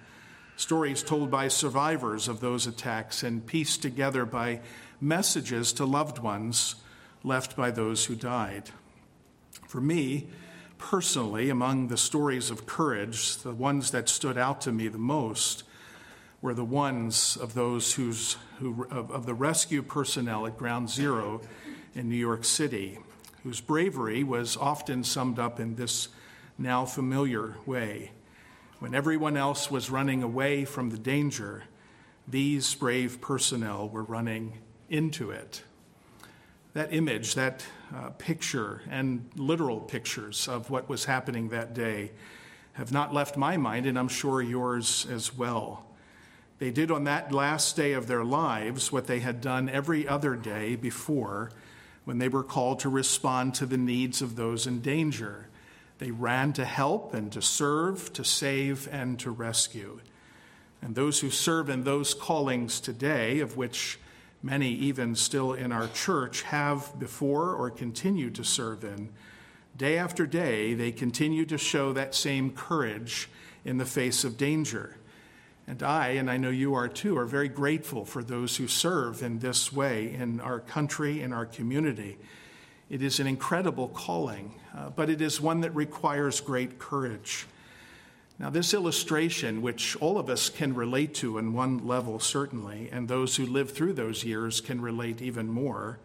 Stories 0.58 1.02
told 1.02 1.32
by 1.32 1.48
survivors 1.48 2.28
of 2.28 2.42
those 2.42 2.68
attacks 2.68 3.24
and 3.24 3.46
pieced 3.46 3.82
together 3.82 4.26
by 4.26 4.60
messages 5.00 5.72
to 5.72 5.86
loved 5.86 6.20
ones 6.20 6.76
left 7.24 7.56
by 7.56 7.72
those 7.72 8.04
who 8.04 8.16
died. 8.16 8.72
For 9.66 9.80
me, 9.80 10.28
personally, 10.78 11.50
among 11.50 11.88
the 11.88 11.96
stories 11.96 12.52
of 12.52 12.66
courage, 12.66 13.38
the 13.38 13.54
ones 13.54 13.92
that 13.92 14.10
stood 14.10 14.38
out 14.38 14.60
to 14.60 14.74
me 14.74 14.90
the 14.90 14.98
most 14.98 15.64
were 16.42 16.54
the 16.54 16.66
ones 16.66 17.38
of 17.38 17.54
those 17.54 17.94
who's, 17.94 18.36
who, 18.60 18.86
of, 18.92 19.10
of 19.10 19.26
the 19.26 19.34
rescue 19.34 19.82
personnel 19.82 20.46
at 20.46 20.58
Ground 20.58 20.90
Zero 20.90 21.40
in 21.96 22.10
New 22.10 22.18
York 22.18 22.44
City, 22.44 23.00
whose 23.44 23.62
bravery 23.62 24.24
was 24.24 24.58
often 24.58 25.04
summed 25.04 25.38
up 25.38 25.60
in 25.60 25.76
this 25.76 26.08
now 26.58 26.86
familiar 26.86 27.58
way. 27.66 28.12
When 28.80 28.96
everyone 28.96 29.38
else 29.38 29.70
was 29.70 29.90
running 29.90 30.24
away 30.24 30.66
from 30.66 30.90
the 30.90 30.98
danger, 30.98 31.64
these 32.28 32.74
brave 32.76 33.22
personnel 33.22 33.88
were 33.90 34.04
running 34.04 34.60
into 34.90 35.32
it 35.32 35.64
that 36.74 36.92
image, 36.92 37.36
that 37.36 37.64
uh, 37.96 38.10
picture, 38.12 38.82
and 38.90 39.30
literal 39.36 39.80
pictures 39.80 40.48
of 40.48 40.70
what 40.70 40.90
was 40.90 41.06
happening 41.06 41.50
that 41.50 41.74
day 41.74 42.12
have 42.74 42.92
not 42.92 43.14
left 43.14 43.38
my 43.38 43.58
mind, 43.58 43.86
and 43.86 43.98
I'm 43.98 44.08
sure 44.08 44.42
yours 44.42 45.06
as 45.10 45.36
well. 45.36 45.86
They 46.58 46.72
did 46.72 46.90
on 46.90 47.04
that 47.04 47.32
last 47.32 47.76
day 47.76 47.94
of 47.94 48.08
their 48.08 48.24
lives 48.24 48.92
what 48.92 49.06
they 49.06 49.20
had 49.20 49.42
done 49.42 49.70
every 49.70 50.08
other 50.08 50.36
day 50.36 50.76
before 50.76 51.52
when 52.06 52.18
they 52.18 52.28
were 52.28 52.44
called 52.44 52.80
to 52.80 52.90
respond 52.90 53.56
to 53.56 53.66
the 53.66 53.78
needs 53.78 54.22
of 54.22 54.36
those 54.36 54.68
in 54.68 54.82
danger. 54.82 55.48
They 56.00 56.12
ran 56.12 56.54
to 56.54 56.66
help 56.66 57.14
and 57.14 57.32
to 57.32 57.42
serve, 57.42 58.12
to 58.14 58.24
save, 58.24 58.90
and 58.92 59.20
to 59.20 59.32
rescue. 59.32 60.00
And 60.82 60.96
those 60.96 61.22
who 61.22 61.30
serve 61.30 61.70
in 61.70 61.84
those 61.84 62.14
callings 62.14 62.82
today, 62.82 63.40
of 63.40 63.56
which 63.56 64.00
many, 64.42 64.72
even 64.72 65.16
still 65.16 65.54
in 65.54 65.72
our 65.72 65.88
church, 65.88 66.42
have 66.44 67.00
before 67.00 67.54
or 67.54 67.70
continue 67.70 68.30
to 68.32 68.44
serve 68.44 68.84
in, 68.84 69.10
day 69.78 69.98
after 69.98 70.28
day, 70.28 70.74
they 70.74 70.92
continue 70.92 71.46
to 71.46 71.58
show 71.58 71.94
that 71.94 72.14
same 72.14 72.52
courage 72.52 73.30
in 73.64 73.78
the 73.78 73.86
face 73.86 74.26
of 74.26 74.38
danger. 74.38 74.98
And 75.68 75.82
I, 75.82 76.10
and 76.10 76.30
I 76.30 76.38
know 76.38 76.50
you 76.50 76.74
are 76.74 76.88
too, 76.88 77.18
are 77.18 77.26
very 77.26 77.48
grateful 77.48 78.04
for 78.04 78.24
those 78.24 78.58
who 78.58 78.68
serve 78.68 79.24
in 79.24 79.40
this 79.40 79.72
way 79.72 80.14
in 80.14 80.42
our 80.42 80.60
country, 80.60 81.22
in 81.22 81.32
our 81.32 81.46
community. 81.46 82.18
It 82.90 83.02
is 83.02 83.20
an 83.20 83.28
incredible 83.28 83.88
calling, 83.88 84.60
uh, 84.76 84.90
but 84.90 85.10
it 85.10 85.22
is 85.22 85.40
one 85.40 85.62
that 85.62 85.74
requires 85.74 86.42
great 86.42 86.80
courage. 86.80 87.48
Now, 88.40 88.50
this 88.50 88.74
illustration, 88.74 89.62
which 89.62 89.96
all 89.98 90.18
of 90.18 90.30
us 90.30 90.50
can 90.50 90.76
relate 90.76 91.14
to 91.16 91.38
in 91.38 91.54
one 91.54 91.88
level, 91.88 92.20
certainly, 92.20 92.90
and 92.92 93.08
those 93.08 93.38
who 93.38 93.46
live 93.46 93.72
through 93.72 93.94
those 93.94 94.26
years 94.26 94.60
can 94.60 94.82
relate 94.82 95.22
even 95.22 95.48
more, 95.48 96.00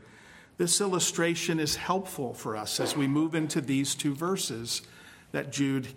this 0.56 0.80
illustration 0.80 1.58
is 1.58 1.76
helpful 1.76 2.34
for 2.34 2.56
us 2.56 2.80
as 2.80 2.96
we 2.96 3.06
move 3.06 3.34
into 3.34 3.60
these 3.60 3.94
two 3.94 4.14
verses 4.14 4.82
that 5.32 5.52
Jude 5.52 5.88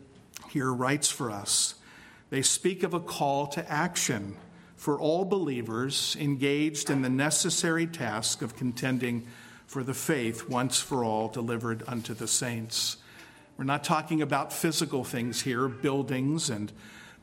here 0.50 0.72
writes 0.72 1.10
for 1.10 1.32
us. 1.32 1.76
They 2.32 2.42
speak 2.42 2.84
of 2.84 2.94
a 2.94 3.00
call 3.02 3.46
to 3.48 3.70
action 3.70 4.38
for 4.78 4.98
all 4.98 5.26
believers 5.26 6.16
engaged 6.18 6.90
in 6.90 7.02
the 7.02 7.10
necessary 7.10 7.86
task 7.86 8.42
of 8.42 8.56
contending 8.56 9.28
for 9.68 9.84
the 9.84 9.94
faith 9.94 10.48
once 10.50 10.80
for 10.80 11.04
all 11.04 11.28
delivered 11.28 11.84
unto 11.88 12.14
the 12.14 12.30
saints. 12.30 12.98
We're 13.58 13.66
not 13.66 13.84
talking 13.84 14.22
about 14.22 14.54
physical 14.54 15.04
things 15.04 15.42
here, 15.42 15.68
buildings 15.68 16.50
and 16.50 16.72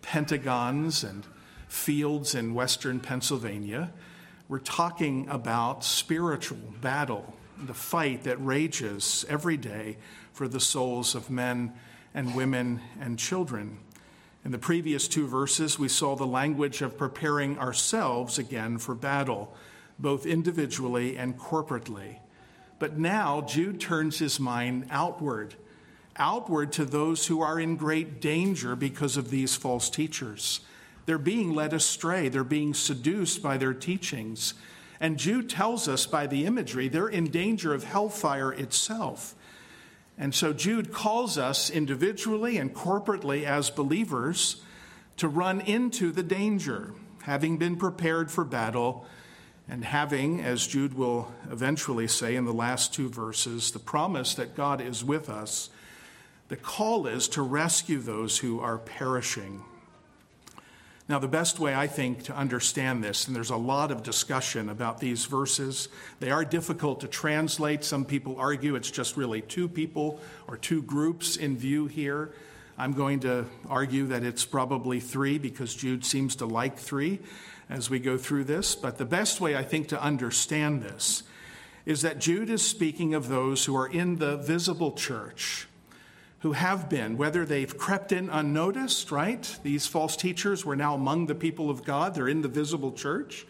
pentagons 0.03 1.03
and 1.03 1.27
fields 1.69 2.35
in 2.35 2.53
western 2.53 3.00
Pennsylvania. 3.00 3.91
We're 4.47 4.59
talking 4.59 5.27
about 5.31 5.85
spiritual 5.85 6.75
battle, 6.83 7.35
the 7.57 7.75
fight 7.75 8.25
that 8.25 8.45
rages 8.45 9.25
every 9.27 9.57
day 9.57 9.97
for 10.35 10.49
the 10.49 10.61
souls 10.61 11.15
of 11.15 11.31
men 11.31 11.73
and 12.12 12.35
women 12.35 12.83
and 13.00 13.19
children. 13.19 13.79
In 14.49 14.52
the 14.52 14.59
previous 14.59 15.09
two 15.09 15.26
verses, 15.26 15.78
we 15.78 15.88
saw 15.88 16.17
the 16.17 16.26
language 16.26 16.81
of 16.81 16.97
preparing 16.97 17.59
ourselves 17.59 18.38
again 18.38 18.78
for 18.78 18.95
battle, 18.95 19.55
both 19.99 20.25
individually 20.25 21.19
and 21.19 21.38
corporately. 21.38 22.21
But 22.78 22.97
now 22.97 23.43
Jude 23.43 23.78
turns 23.78 24.19
his 24.19 24.40
mind 24.40 24.87
outward 24.90 25.55
outward 26.17 26.73
to 26.73 26.87
those 26.87 27.26
who 27.26 27.43
are 27.43 27.61
in 27.61 27.76
great 27.76 28.23
danger 28.23 28.75
because 28.75 29.19
of 29.19 29.28
these 29.28 29.55
false 29.55 29.90
teachers. 29.90 30.61
They're 31.05 31.19
being 31.19 31.55
led 31.55 31.75
astray, 31.75 32.31
they're 32.31 32.43
being 32.43 32.73
seduced 32.73 33.43
by 33.43 33.59
their 33.59 33.75
teachings. 33.75 34.55
And 34.99 35.19
Jude 35.19 35.50
tells 35.50 35.88
us 35.88 36.07
by 36.07 36.26
the 36.26 36.47
imagery, 36.47 36.88
they're 36.88 37.07
in 37.07 37.31
danger 37.31 37.75
of 37.75 37.85
hellfire 37.85 38.55
itself. 38.55 39.35
And 40.18 40.34
so 40.34 40.52
Jude 40.52 40.92
calls 40.92 41.38
us 41.38 41.70
individually 41.70 42.58
and 42.58 42.75
corporately 42.75 43.44
as 43.44 43.70
believers 43.70 44.62
to 45.16 45.28
run 45.28 45.60
into 45.60 46.10
the 46.10 46.22
danger, 46.22 46.92
having 47.22 47.56
been 47.56 47.76
prepared 47.76 48.30
for 48.30 48.44
battle 48.44 49.06
and 49.68 49.84
having, 49.84 50.40
as 50.40 50.66
Jude 50.66 50.94
will 50.94 51.32
eventually 51.50 52.08
say 52.08 52.34
in 52.34 52.46
the 52.46 52.52
last 52.52 52.92
two 52.92 53.08
verses, 53.08 53.70
the 53.70 53.78
promise 53.78 54.34
that 54.34 54.56
God 54.56 54.80
is 54.80 55.04
with 55.04 55.28
us 55.28 55.70
the 56.48 56.56
call 56.56 57.06
is 57.06 57.28
to 57.28 57.42
rescue 57.42 57.98
those 57.98 58.38
who 58.38 58.58
are 58.60 58.78
perishing. 58.78 59.62
Now, 61.09 61.19
the 61.19 61.27
best 61.27 61.59
way 61.59 61.75
I 61.75 61.87
think 61.87 62.25
to 62.25 62.37
understand 62.37 63.03
this, 63.03 63.27
and 63.27 63.35
there's 63.35 63.49
a 63.49 63.57
lot 63.57 63.91
of 63.91 64.03
discussion 64.03 64.69
about 64.69 65.00
these 65.00 65.25
verses, 65.25 65.88
they 66.21 66.31
are 66.31 66.45
difficult 66.45 67.00
to 67.00 67.09
translate. 67.09 67.83
Some 67.83 68.05
people 68.05 68.37
argue 68.38 68.75
it's 68.75 68.91
just 68.91 69.17
really 69.17 69.41
two 69.41 69.69
people 69.69 70.21
or 70.47 70.59
two 70.59 70.83
groups 70.83 71.37
in 71.37 71.57
view 71.57 71.87
here. 71.87 72.35
I'm 72.77 72.93
going 72.93 73.21
to 73.21 73.47
argue 73.71 74.07
that 74.09 74.23
it's 74.23 74.45
probably 74.45 75.00
three 75.00 75.38
because 75.38 75.75
Jude 75.75 76.05
seems 76.05 76.37
to 76.37 76.47
like 76.47 76.77
three 76.77 77.21
as 77.71 77.88
we 77.88 77.99
go 77.99 78.19
through 78.19 78.45
this. 78.45 78.75
But 78.75 78.99
the 78.99 79.07
best 79.07 79.41
way 79.41 79.57
I 79.57 79.65
think 79.65 79.88
to 79.88 80.03
understand 80.03 80.83
this 80.83 81.23
is 81.87 82.03
that 82.03 82.19
Jude 82.19 82.50
is 82.50 82.61
speaking 82.61 83.15
of 83.15 83.29
those 83.29 83.65
who 83.65 83.75
are 83.75 83.88
in 83.88 84.17
the 84.17 84.37
visible 84.37 84.93
church 84.93 85.69
who 86.40 86.52
have 86.52 86.88
been, 86.88 87.16
whether 87.16 87.45
they've 87.45 87.76
crept 87.76 88.12
in 88.12 88.30
unnoticed, 88.30 89.11
right? 89.11 89.59
These 89.62 89.87
false 89.87 90.16
teachers 90.16 90.64
were 90.64 90.76
now 90.76 90.95
among 90.95 91.26
the 91.26 91.35
people 91.35 91.68
of 91.68 91.85
God, 91.85 92.14
they're 92.14 92.28
in 92.28 92.42
the 92.42 92.49
visible 92.49 92.92
church, 92.92 93.47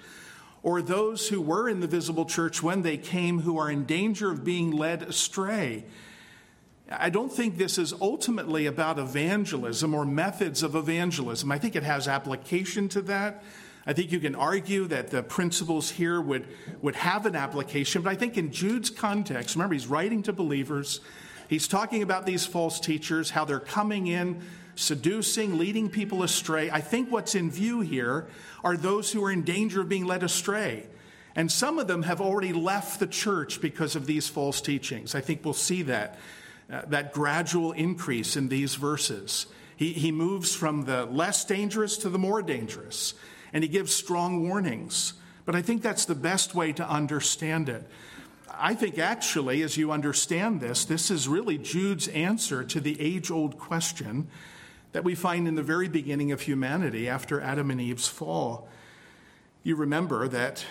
or 0.62 0.80
those 0.80 1.28
who 1.28 1.40
were 1.40 1.68
in 1.68 1.80
the 1.80 1.86
visible 1.86 2.24
church 2.24 2.62
when 2.62 2.82
they 2.82 2.96
came 2.96 3.40
who 3.40 3.58
are 3.58 3.70
in 3.70 3.84
danger 3.84 4.30
of 4.30 4.44
being 4.44 4.70
led 4.70 5.02
astray. 5.02 5.84
I 6.90 7.10
don't 7.10 7.30
think 7.30 7.58
this 7.58 7.76
is 7.76 7.92
ultimately 8.00 8.64
about 8.64 8.98
evangelism 8.98 9.92
or 9.94 10.06
methods 10.06 10.62
of 10.62 10.74
evangelism. 10.74 11.52
I 11.52 11.58
think 11.58 11.76
it 11.76 11.82
has 11.82 12.08
application 12.08 12.88
to 12.90 13.02
that. 13.02 13.44
I 13.86 13.92
think 13.92 14.10
you 14.10 14.20
can 14.20 14.34
argue 14.34 14.86
that 14.86 15.10
the 15.10 15.22
principles 15.22 15.90
here 15.90 16.20
would, 16.20 16.46
would 16.80 16.96
have 16.96 17.26
an 17.26 17.36
application, 17.36 18.02
but 18.02 18.10
I 18.10 18.16
think 18.16 18.38
in 18.38 18.50
Jude's 18.50 18.88
context, 18.88 19.54
remember, 19.54 19.74
he's 19.74 19.86
writing 19.86 20.22
to 20.24 20.32
believers. 20.32 21.00
He's 21.48 21.66
talking 21.66 22.02
about 22.02 22.26
these 22.26 22.46
false 22.46 22.78
teachers, 22.78 23.30
how 23.30 23.44
they're 23.44 23.58
coming 23.58 24.06
in, 24.06 24.42
seducing, 24.74 25.58
leading 25.58 25.90
people 25.90 26.22
astray. 26.22 26.70
I 26.70 26.80
think 26.80 27.10
what's 27.10 27.34
in 27.34 27.50
view 27.50 27.80
here 27.80 28.28
are 28.62 28.76
those 28.76 29.10
who 29.10 29.24
are 29.24 29.32
in 29.32 29.42
danger 29.42 29.80
of 29.80 29.88
being 29.88 30.04
led 30.04 30.22
astray. 30.22 30.86
And 31.34 31.50
some 31.50 31.78
of 31.78 31.86
them 31.86 32.02
have 32.02 32.20
already 32.20 32.52
left 32.52 33.00
the 33.00 33.06
church 33.06 33.60
because 33.60 33.96
of 33.96 34.06
these 34.06 34.28
false 34.28 34.60
teachings. 34.60 35.14
I 35.14 35.20
think 35.20 35.44
we'll 35.44 35.54
see 35.54 35.82
that, 35.82 36.18
uh, 36.70 36.82
that 36.88 37.12
gradual 37.12 37.72
increase 37.72 38.36
in 38.36 38.48
these 38.48 38.74
verses. 38.74 39.46
He, 39.76 39.92
he 39.92 40.12
moves 40.12 40.54
from 40.54 40.84
the 40.84 41.06
less 41.06 41.44
dangerous 41.44 41.96
to 41.98 42.08
the 42.08 42.18
more 42.18 42.42
dangerous, 42.42 43.14
and 43.52 43.62
he 43.62 43.68
gives 43.68 43.94
strong 43.94 44.48
warnings. 44.48 45.14
But 45.44 45.54
I 45.54 45.62
think 45.62 45.82
that's 45.82 46.04
the 46.04 46.14
best 46.16 46.54
way 46.54 46.72
to 46.74 46.88
understand 46.88 47.68
it. 47.68 47.88
I 48.58 48.74
think 48.74 48.98
actually, 48.98 49.62
as 49.62 49.76
you 49.76 49.92
understand 49.92 50.60
this, 50.60 50.84
this 50.84 51.10
is 51.10 51.28
really 51.28 51.58
Jude's 51.58 52.08
answer 52.08 52.64
to 52.64 52.80
the 52.80 53.00
age 53.00 53.30
old 53.30 53.56
question 53.58 54.28
that 54.92 55.04
we 55.04 55.14
find 55.14 55.46
in 55.46 55.54
the 55.54 55.62
very 55.62 55.88
beginning 55.88 56.32
of 56.32 56.40
humanity 56.40 57.08
after 57.08 57.40
Adam 57.40 57.70
and 57.70 57.80
Eve's 57.80 58.08
fall. 58.08 58.68
You 59.62 59.76
remember 59.76 60.26
that 60.28 60.64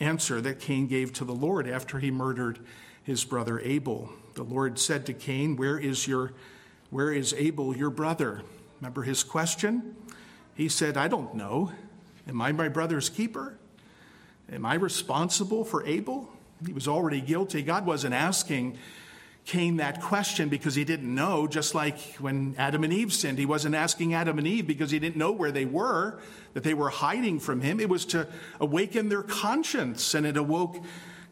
answer 0.00 0.40
that 0.40 0.58
Cain 0.58 0.88
gave 0.88 1.12
to 1.14 1.24
the 1.24 1.34
Lord 1.34 1.68
after 1.68 1.98
he 1.98 2.10
murdered 2.10 2.58
his 3.04 3.24
brother 3.24 3.60
Abel. 3.60 4.10
The 4.34 4.42
Lord 4.42 4.78
said 4.78 5.06
to 5.06 5.12
Cain, 5.12 5.56
Where 5.56 5.78
is 5.78 6.08
your 6.08 6.32
where 6.90 7.10
is 7.10 7.32
Abel, 7.34 7.74
your 7.74 7.88
brother? 7.88 8.42
Remember 8.80 9.02
his 9.02 9.22
question? 9.22 9.96
He 10.54 10.68
said, 10.68 10.98
I 10.98 11.08
don't 11.08 11.34
know. 11.34 11.72
Am 12.28 12.42
I 12.42 12.52
my 12.52 12.68
brother's 12.68 13.08
keeper? 13.08 13.56
Am 14.52 14.66
I 14.66 14.74
responsible 14.74 15.64
for 15.64 15.86
Abel? 15.86 16.28
He 16.66 16.72
was 16.72 16.88
already 16.88 17.20
guilty. 17.20 17.62
God 17.62 17.86
wasn't 17.86 18.14
asking 18.14 18.78
Cain 19.44 19.78
that 19.78 20.00
question 20.00 20.48
because 20.48 20.74
he 20.74 20.84
didn't 20.84 21.12
know, 21.12 21.46
just 21.46 21.74
like 21.74 21.98
when 22.18 22.54
Adam 22.58 22.84
and 22.84 22.92
Eve 22.92 23.12
sinned. 23.12 23.38
He 23.38 23.46
wasn't 23.46 23.74
asking 23.74 24.14
Adam 24.14 24.38
and 24.38 24.46
Eve 24.46 24.66
because 24.66 24.90
he 24.90 24.98
didn't 24.98 25.16
know 25.16 25.32
where 25.32 25.50
they 25.50 25.64
were, 25.64 26.20
that 26.54 26.62
they 26.62 26.74
were 26.74 26.90
hiding 26.90 27.40
from 27.40 27.60
him. 27.60 27.80
It 27.80 27.88
was 27.88 28.04
to 28.06 28.28
awaken 28.60 29.08
their 29.08 29.22
conscience, 29.22 30.14
and 30.14 30.26
it 30.26 30.36
awoke 30.36 30.76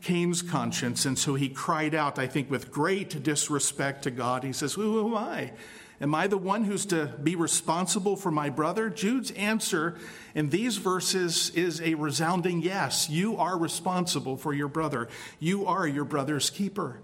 Cain's 0.02 0.42
conscience. 0.42 1.04
And 1.04 1.18
so 1.18 1.34
he 1.34 1.48
cried 1.48 1.94
out, 1.94 2.18
I 2.18 2.26
think, 2.26 2.50
with 2.50 2.72
great 2.72 3.22
disrespect 3.22 4.02
to 4.04 4.10
God. 4.10 4.42
He 4.42 4.52
says, 4.52 4.74
Who 4.74 5.06
am 5.06 5.14
I? 5.14 5.52
Am 6.02 6.14
I 6.14 6.28
the 6.28 6.38
one 6.38 6.64
who's 6.64 6.86
to 6.86 7.06
be 7.22 7.36
responsible 7.36 8.16
for 8.16 8.30
my 8.30 8.48
brother? 8.48 8.88
Jude's 8.88 9.32
answer 9.32 9.98
in 10.34 10.48
these 10.48 10.78
verses 10.78 11.50
is 11.50 11.78
a 11.82 11.92
resounding 11.94 12.62
yes. 12.62 13.10
You 13.10 13.36
are 13.36 13.58
responsible 13.58 14.38
for 14.38 14.54
your 14.54 14.68
brother. 14.68 15.08
You 15.40 15.66
are 15.66 15.86
your 15.86 16.06
brother's 16.06 16.48
keeper. 16.48 17.00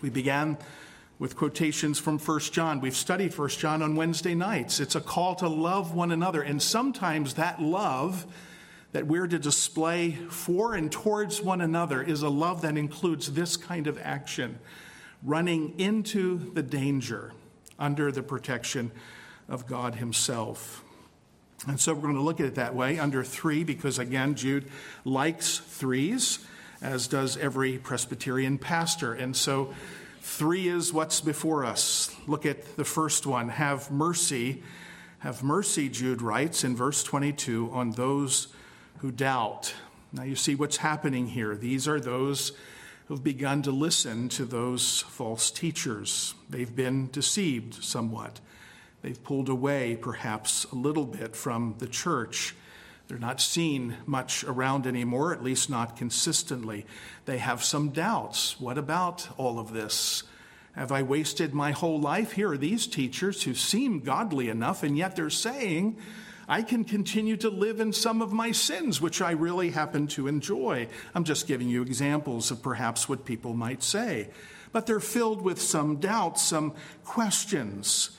We 0.00 0.10
began 0.10 0.58
with 1.20 1.36
quotations 1.36 2.00
from 2.00 2.18
1 2.18 2.40
John. 2.40 2.80
We've 2.80 2.96
studied 2.96 3.38
1 3.38 3.48
John 3.50 3.82
on 3.82 3.94
Wednesday 3.94 4.34
nights. 4.34 4.80
It's 4.80 4.96
a 4.96 5.00
call 5.00 5.36
to 5.36 5.48
love 5.48 5.94
one 5.94 6.10
another. 6.10 6.42
And 6.42 6.60
sometimes 6.60 7.34
that 7.34 7.62
love 7.62 8.26
that 8.90 9.06
we're 9.06 9.28
to 9.28 9.38
display 9.38 10.10
for 10.28 10.74
and 10.74 10.90
towards 10.90 11.40
one 11.40 11.60
another 11.60 12.02
is 12.02 12.22
a 12.22 12.28
love 12.28 12.62
that 12.62 12.76
includes 12.76 13.32
this 13.32 13.56
kind 13.56 13.86
of 13.86 13.96
action 14.02 14.58
running 15.22 15.78
into 15.78 16.50
the 16.52 16.62
danger 16.64 17.32
under 17.78 18.12
the 18.12 18.22
protection 18.22 18.90
of 19.48 19.66
God 19.66 19.96
Himself. 19.96 20.82
And 21.66 21.78
so 21.78 21.94
we're 21.94 22.02
going 22.02 22.14
to 22.14 22.22
look 22.22 22.40
at 22.40 22.46
it 22.46 22.54
that 22.56 22.74
way 22.74 22.98
under 22.98 23.22
three, 23.22 23.62
because 23.64 23.98
again, 23.98 24.34
Jude 24.34 24.68
likes 25.04 25.58
threes, 25.58 26.40
as 26.80 27.06
does 27.06 27.36
every 27.36 27.78
Presbyterian 27.78 28.58
pastor. 28.58 29.14
And 29.14 29.36
so 29.36 29.72
three 30.20 30.68
is 30.68 30.92
what's 30.92 31.20
before 31.20 31.64
us. 31.64 32.14
Look 32.26 32.46
at 32.46 32.76
the 32.76 32.84
first 32.84 33.26
one 33.26 33.48
have 33.48 33.90
mercy. 33.90 34.62
Have 35.20 35.44
mercy, 35.44 35.88
Jude 35.88 36.20
writes 36.20 36.64
in 36.64 36.74
verse 36.74 37.04
22, 37.04 37.70
on 37.72 37.92
those 37.92 38.48
who 38.98 39.12
doubt. 39.12 39.72
Now 40.12 40.24
you 40.24 40.34
see 40.34 40.56
what's 40.56 40.78
happening 40.78 41.28
here. 41.28 41.54
These 41.54 41.86
are 41.86 42.00
those 42.00 42.50
who've 43.12 43.22
begun 43.22 43.60
to 43.60 43.70
listen 43.70 44.26
to 44.26 44.46
those 44.46 45.02
false 45.02 45.50
teachers. 45.50 46.34
They've 46.48 46.74
been 46.74 47.10
deceived 47.10 47.84
somewhat. 47.84 48.40
They've 49.02 49.22
pulled 49.22 49.50
away, 49.50 49.96
perhaps, 49.96 50.64
a 50.72 50.76
little 50.76 51.04
bit 51.04 51.36
from 51.36 51.74
the 51.76 51.88
church. 51.88 52.54
They're 53.08 53.18
not 53.18 53.42
seen 53.42 53.98
much 54.06 54.44
around 54.44 54.86
anymore, 54.86 55.34
at 55.34 55.44
least 55.44 55.68
not 55.68 55.94
consistently. 55.94 56.86
They 57.26 57.36
have 57.36 57.62
some 57.62 57.90
doubts. 57.90 58.58
What 58.58 58.78
about 58.78 59.28
all 59.36 59.58
of 59.58 59.74
this? 59.74 60.22
Have 60.74 60.90
I 60.90 61.02
wasted 61.02 61.52
my 61.52 61.72
whole 61.72 62.00
life? 62.00 62.32
Here 62.32 62.52
are 62.52 62.56
these 62.56 62.86
teachers 62.86 63.42
who 63.42 63.52
seem 63.52 64.00
godly 64.00 64.48
enough, 64.48 64.82
and 64.82 64.96
yet 64.96 65.16
they're 65.16 65.28
saying, 65.28 65.98
I 66.48 66.62
can 66.62 66.84
continue 66.84 67.36
to 67.38 67.50
live 67.50 67.80
in 67.80 67.92
some 67.92 68.20
of 68.20 68.32
my 68.32 68.52
sins, 68.52 69.00
which 69.00 69.22
I 69.22 69.32
really 69.32 69.70
happen 69.70 70.06
to 70.08 70.26
enjoy. 70.26 70.88
I'm 71.14 71.24
just 71.24 71.46
giving 71.46 71.68
you 71.68 71.82
examples 71.82 72.50
of 72.50 72.62
perhaps 72.62 73.08
what 73.08 73.24
people 73.24 73.54
might 73.54 73.82
say. 73.82 74.28
But 74.72 74.86
they're 74.86 75.00
filled 75.00 75.42
with 75.42 75.60
some 75.60 75.96
doubts, 75.96 76.42
some 76.42 76.74
questions. 77.04 78.18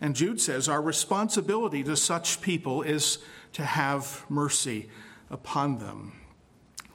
And 0.00 0.14
Jude 0.14 0.40
says 0.40 0.68
our 0.68 0.82
responsibility 0.82 1.82
to 1.84 1.96
such 1.96 2.40
people 2.40 2.82
is 2.82 3.18
to 3.54 3.64
have 3.64 4.24
mercy 4.28 4.88
upon 5.30 5.78
them. 5.78 6.12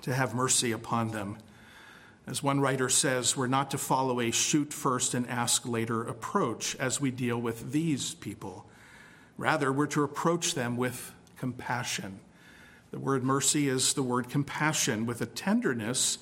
To 0.04 0.14
have 0.14 0.36
mercy 0.36 0.72
upon 0.72 1.12
them. 1.12 1.38
As 2.28 2.44
one 2.44 2.62
writer 2.62 2.88
says, 2.88 3.36
we're 3.36 3.48
not 3.48 3.72
to 3.72 3.78
follow 3.78 4.20
a 4.20 4.32
shoot 4.32 4.72
first 4.72 5.16
and 5.16 5.28
ask 5.28 5.68
later 5.68 6.04
approach 6.04 6.76
as 6.78 7.02
we 7.02 7.12
deal 7.12 7.42
with 7.42 7.72
these 7.72 8.14
people. 8.14 8.68
Rather, 9.42 9.74
we're 9.74 9.88
to 9.88 10.04
approach 10.04 10.54
them 10.54 10.78
with 10.78 11.16
compassion. 11.36 12.20
The 12.92 13.00
word 13.00 13.24
mercy 13.24 13.68
is 13.68 13.96
the 13.96 14.04
word 14.04 14.30
compassion, 14.30 15.08
with 15.08 15.20
a 15.20 15.26
tenderness 15.26 16.20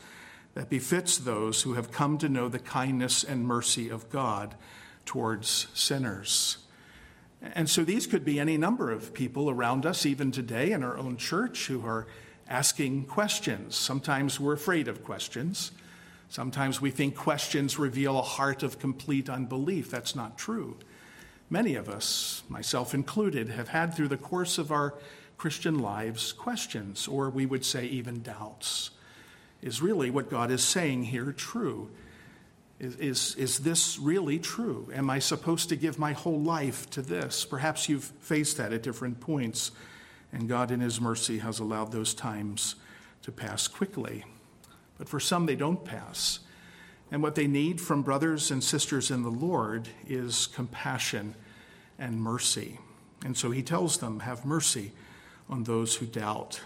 that 0.53 0.69
befits 0.69 1.17
those 1.17 1.63
who 1.63 1.73
have 1.73 1.91
come 1.91 2.17
to 2.19 2.29
know 2.29 2.47
the 2.47 2.59
kindness 2.59 3.25
and 3.25 3.45
mercy 3.45 3.89
of 3.89 4.09
God 4.09 4.55
towards 5.03 5.67
sinners. 5.73 6.59
And 7.41 7.69
so 7.69 7.83
these 7.83 8.07
could 8.07 8.23
be 8.23 8.39
any 8.39 8.55
number 8.55 8.89
of 8.89 9.13
people 9.13 9.49
around 9.49 9.85
us, 9.85 10.05
even 10.05 10.31
today 10.31 10.71
in 10.71 10.81
our 10.81 10.97
own 10.97 11.17
church, 11.17 11.67
who 11.67 11.85
are 11.85 12.07
asking 12.47 13.03
questions. 13.03 13.75
Sometimes 13.75 14.39
we're 14.39 14.53
afraid 14.53 14.87
of 14.87 15.03
questions. 15.03 15.73
Sometimes 16.29 16.79
we 16.79 16.89
think 16.89 17.17
questions 17.17 17.77
reveal 17.77 18.17
a 18.17 18.21
heart 18.21 18.63
of 18.63 18.79
complete 18.79 19.29
unbelief. 19.29 19.91
That's 19.91 20.15
not 20.15 20.37
true. 20.37 20.77
Many 21.49 21.75
of 21.75 21.89
us, 21.89 22.43
myself 22.47 22.93
included, 22.93 23.49
have 23.49 23.69
had 23.69 23.93
through 23.95 24.09
the 24.09 24.17
course 24.17 24.57
of 24.57 24.71
our 24.71 24.93
Christian 25.37 25.79
lives 25.79 26.31
questions, 26.31 27.07
or 27.07 27.29
we 27.29 27.45
would 27.45 27.65
say 27.65 27.85
even 27.85 28.21
doubts. 28.21 28.91
Is 29.61 29.81
really 29.81 30.09
what 30.09 30.29
God 30.29 30.51
is 30.51 30.63
saying 30.63 31.05
here 31.05 31.31
true? 31.31 31.89
Is, 32.79 32.95
is, 32.97 33.35
is 33.35 33.59
this 33.59 33.97
really 33.97 34.37
true? 34.37 34.89
Am 34.93 35.09
I 35.09 35.19
supposed 35.19 35.69
to 35.69 35.75
give 35.75 35.97
my 35.97 36.13
whole 36.13 36.39
life 36.39 36.89
to 36.91 37.01
this? 37.01 37.45
Perhaps 37.45 37.89
you've 37.89 38.05
faced 38.21 38.57
that 38.57 38.71
at 38.71 38.83
different 38.83 39.19
points, 39.19 39.71
and 40.31 40.47
God, 40.47 40.71
in 40.71 40.79
His 40.79 41.01
mercy, 41.01 41.39
has 41.39 41.59
allowed 41.59 41.91
those 41.91 42.13
times 42.13 42.75
to 43.23 43.31
pass 43.31 43.67
quickly. 43.67 44.23
But 44.97 45.09
for 45.09 45.19
some, 45.19 45.45
they 45.45 45.55
don't 45.55 45.83
pass. 45.83 46.39
And 47.11 47.23
what 47.23 47.35
they 47.35 47.47
need 47.47 47.81
from 47.81 48.03
brothers 48.03 48.51
and 48.51 48.63
sisters 48.63 49.09
in 49.09 49.23
the 49.23 49.31
Lord 49.31 49.89
is 50.07 50.47
compassion 50.47 51.35
and 51.97 52.21
mercy. 52.21 52.79
And 53.25 53.35
so 53.35 53.51
He 53.51 53.63
tells 53.63 53.97
them, 53.97 54.21
Have 54.21 54.45
mercy 54.45 54.91
on 55.49 55.63
those 55.63 55.95
who 55.95 56.05
doubt. 56.05 56.61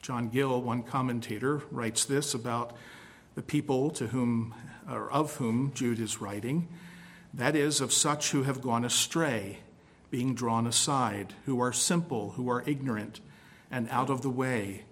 John 0.00 0.30
Gill, 0.30 0.60
one 0.60 0.82
commentator, 0.82 1.62
writes 1.70 2.04
this 2.04 2.34
about 2.34 2.74
the 3.34 3.42
people 3.42 3.90
to 3.90 4.08
whom 4.08 4.54
or 4.90 5.10
of 5.10 5.36
whom 5.36 5.72
Jude 5.74 6.00
is 6.00 6.20
writing, 6.20 6.68
that 7.34 7.54
is, 7.54 7.80
of 7.80 7.92
such 7.92 8.32
who 8.32 8.42
have 8.42 8.60
gone 8.60 8.84
astray, 8.84 9.58
being 10.10 10.34
drawn 10.34 10.66
aside, 10.66 11.34
who 11.46 11.60
are 11.60 11.72
simple, 11.72 12.30
who 12.30 12.50
are 12.50 12.64
ignorant, 12.66 13.20
and 13.70 13.88
out 13.90 14.10
of 14.10 14.22
the 14.22 14.30
way, 14.30 14.82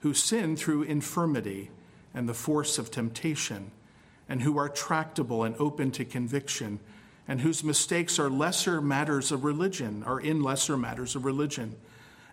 who 0.00 0.14
sin 0.14 0.56
through 0.56 0.82
infirmity 0.82 1.70
and 2.14 2.28
the 2.28 2.34
force 2.34 2.78
of 2.78 2.90
temptation, 2.90 3.70
and 4.28 4.42
who 4.42 4.58
are 4.58 4.68
tractable 4.68 5.44
and 5.44 5.54
open 5.58 5.90
to 5.92 6.04
conviction, 6.04 6.80
and 7.26 7.40
whose 7.40 7.64
mistakes 7.64 8.18
are 8.18 8.30
lesser 8.30 8.80
matters 8.80 9.32
of 9.32 9.44
religion, 9.44 10.02
are 10.04 10.20
in 10.20 10.42
lesser 10.42 10.76
matters 10.76 11.16
of 11.16 11.24
religion 11.24 11.76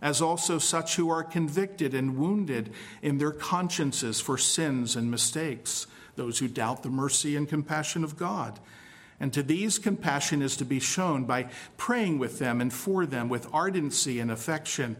as 0.01 0.21
also 0.21 0.60
such 0.60 0.95
who 0.95 1.10
are 1.10 1.23
convicted 1.23 1.93
and 1.93 2.17
wounded 2.17 2.71
in 3.01 3.17
their 3.17 3.31
consciences 3.31 4.21
for 4.21 4.38
sins 4.38 4.95
and 4.95 5.10
mistakes, 5.10 5.88
those 6.15 6.39
who 6.39 6.47
doubt 6.47 6.84
the 6.84 6.89
mercy 6.89 7.36
and 7.36 7.49
compassion 7.49 8.03
of 8.03 8.17
God. 8.17 8.60
And 9.19 9.31
to 9.34 9.41
these, 9.41 9.79
compassion 9.79 10.41
is 10.41 10.58
to 10.58 10.65
be 10.65 10.79
shown 10.79 11.23
by 11.23 11.49
praying 11.77 12.19
with 12.19 12.38
them 12.38 12.60
and 12.60 12.71
for 12.71 13.05
them 13.05 13.29
with 13.29 13.47
ardency 13.53 14.19
and 14.19 14.29
affection, 14.29 14.97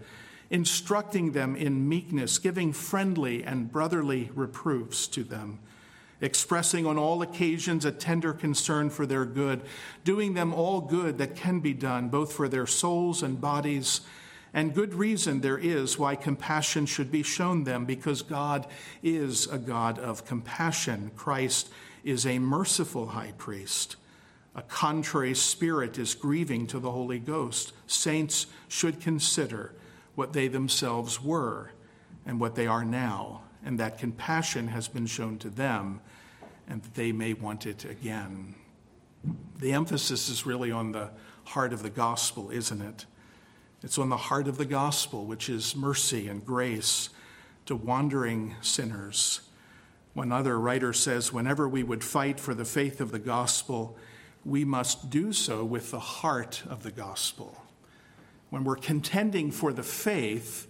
instructing 0.50 1.34
them 1.34 1.56
in 1.56 1.90
meekness, 1.90 2.38
giving 2.38 2.72
friendly 2.72 3.44
and 3.44 3.72
brotherly 3.72 4.32
reproofs 4.34 5.08
to 5.08 5.24
them, 5.24 5.60
expressing 6.26 6.86
on 6.86 6.98
all 6.98 7.22
occasions 7.22 7.86
a 7.86 7.92
tender 7.92 8.34
concern 8.34 8.90
for 8.90 9.06
their 9.06 9.26
good, 9.26 9.62
doing 10.04 10.34
them 10.34 10.54
all 10.54 10.82
good 10.82 11.18
that 11.20 11.36
can 11.36 11.60
be 11.60 11.74
done, 11.74 12.10
both 12.10 12.34
for 12.34 12.50
their 12.50 12.68
souls 12.68 13.24
and 13.24 13.40
bodies 13.40 14.02
and 14.56 14.74
good 14.74 14.94
reason 14.94 15.42
there 15.42 15.58
is 15.58 16.00
why 16.00 16.16
compassion 16.16 16.86
should 16.86 17.12
be 17.12 17.24
shown 17.24 17.66
them, 17.66 17.84
because 17.84 18.22
God 18.22 18.66
is 19.04 19.48
a 19.48 19.58
God 19.58 20.00
of 20.00 20.26
compassion. 20.26 21.12
Christ 21.18 21.70
is 22.06 22.26
a 22.26 22.40
merciful 22.40 23.08
high 23.08 23.34
priest. 23.38 23.98
A 24.56 24.62
contrary 24.62 25.36
spirit 25.36 26.00
is 26.00 26.16
grieving 26.16 26.68
to 26.68 26.80
the 26.80 26.92
Holy 26.92 27.20
Ghost. 27.20 27.74
Saints 27.86 28.48
should 28.70 29.02
consider 29.02 29.74
what 30.16 30.32
they 30.32 30.48
themselves 30.48 31.22
were 31.22 31.72
and 32.26 32.40
what 32.40 32.56
they 32.56 32.66
are 32.66 32.86
now, 32.86 33.42
and 33.62 33.78
that 33.78 33.98
compassion 33.98 34.70
has 34.70 34.88
been 34.88 35.06
shown 35.06 35.38
to 35.40 35.50
them, 35.50 36.00
and 36.68 36.82
they 36.96 37.12
may 37.12 37.34
want 37.34 37.66
it 37.66 37.86
again. 37.86 38.56
The 39.60 39.74
emphasis 39.74 40.30
is 40.30 40.46
really 40.46 40.72
on 40.72 40.92
the 40.92 41.10
heart 41.46 41.74
of 41.74 41.84
the 41.84 41.90
gospel, 41.90 42.52
isn't 42.52 42.82
it? 42.82 43.06
It's 43.84 43.98
on 43.98 44.10
the 44.10 44.18
heart 44.18 44.48
of 44.48 44.58
the 44.58 44.66
gospel, 44.66 45.26
which 45.26 45.48
is 45.50 45.76
mercy 45.76 46.28
and 46.28 46.44
grace 46.46 47.10
to 47.66 47.76
wandering 47.76 48.56
sinners. 48.62 49.42
One 50.14 50.32
other 50.32 50.60
writer 50.60 50.94
says 50.94 51.34
whenever 51.34 51.68
we 51.68 51.84
would 51.84 52.04
fight 52.04 52.40
for 52.40 52.54
the 52.54 52.66
faith 52.66 53.02
of 53.02 53.12
the 53.12 53.20
gospel, 53.20 53.98
we 54.44 54.64
must 54.64 55.10
do 55.10 55.34
so 55.34 55.66
with 55.66 55.92
the 55.92 56.00
heart 56.00 56.64
of 56.70 56.84
the 56.84 56.92
gospel. 56.92 57.62
When 58.50 58.64
we're 58.64 58.76
contending 58.76 59.52
for 59.52 59.74
the 59.74 59.84
faith, 59.84 60.68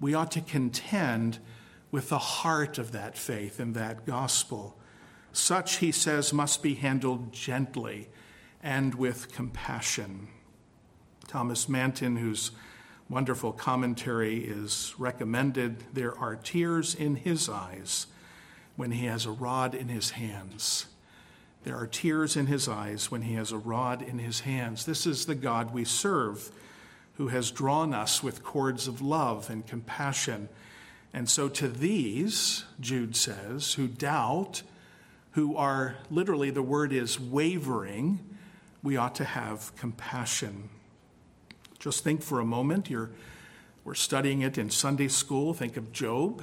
we 0.00 0.14
ought 0.14 0.30
to 0.32 0.40
contend 0.40 1.38
with 1.90 2.08
the 2.08 2.18
heart 2.18 2.78
of 2.78 2.92
that 2.92 3.16
faith 3.16 3.60
and 3.60 3.74
that 3.74 4.06
gospel. 4.06 4.76
Such, 5.32 5.76
he 5.76 5.92
says, 5.92 6.32
must 6.32 6.62
be 6.62 6.74
handled 6.74 7.32
gently 7.32 8.08
and 8.62 8.94
with 8.94 9.32
compassion. 9.32 10.28
Thomas 11.28 11.68
Manton, 11.68 12.16
whose 12.16 12.50
wonderful 13.08 13.52
commentary 13.52 14.38
is 14.38 14.94
recommended, 14.98 15.84
there 15.92 16.16
are 16.18 16.36
tears 16.36 16.94
in 16.94 17.16
his 17.16 17.48
eyes 17.48 18.06
when 18.76 18.90
he 18.92 19.06
has 19.06 19.26
a 19.26 19.30
rod 19.30 19.74
in 19.74 19.88
his 19.88 20.10
hands. 20.10 20.86
There 21.64 21.76
are 21.76 21.86
tears 21.86 22.36
in 22.36 22.46
his 22.46 22.68
eyes 22.68 23.10
when 23.10 23.22
he 23.22 23.34
has 23.34 23.52
a 23.52 23.58
rod 23.58 24.00
in 24.02 24.18
his 24.18 24.40
hands. 24.40 24.86
This 24.86 25.06
is 25.06 25.26
the 25.26 25.34
God 25.34 25.72
we 25.72 25.84
serve, 25.84 26.50
who 27.14 27.28
has 27.28 27.50
drawn 27.50 27.92
us 27.92 28.22
with 28.22 28.42
cords 28.42 28.88
of 28.88 29.02
love 29.02 29.50
and 29.50 29.66
compassion. 29.66 30.48
And 31.12 31.28
so, 31.28 31.48
to 31.50 31.68
these, 31.68 32.64
Jude 32.80 33.14
says, 33.14 33.74
who 33.74 33.88
doubt, 33.88 34.62
who 35.32 35.56
are 35.56 35.96
literally, 36.10 36.50
the 36.50 36.62
word 36.62 36.92
is 36.92 37.20
wavering, 37.20 38.18
we 38.82 38.96
ought 38.96 39.14
to 39.16 39.24
have 39.24 39.74
compassion. 39.76 40.68
Just 41.78 42.04
think 42.04 42.22
for 42.22 42.40
a 42.40 42.44
moment, 42.44 42.90
you're, 42.90 43.10
we're 43.84 43.94
studying 43.94 44.42
it 44.42 44.58
in 44.58 44.70
Sunday 44.70 45.08
school. 45.08 45.54
Think 45.54 45.76
of 45.76 45.92
Job, 45.92 46.42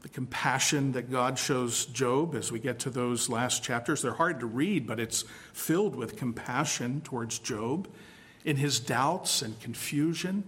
the 0.00 0.08
compassion 0.08 0.92
that 0.92 1.10
God 1.10 1.38
shows 1.38 1.86
Job 1.86 2.34
as 2.34 2.50
we 2.50 2.58
get 2.58 2.78
to 2.80 2.90
those 2.90 3.28
last 3.28 3.62
chapters. 3.62 4.02
They're 4.02 4.14
hard 4.14 4.40
to 4.40 4.46
read, 4.46 4.86
but 4.86 4.98
it's 4.98 5.24
filled 5.52 5.94
with 5.94 6.16
compassion 6.16 7.02
towards 7.02 7.38
Job 7.38 7.88
in 8.44 8.56
his 8.56 8.80
doubts 8.80 9.42
and 9.42 9.58
confusion 9.60 10.44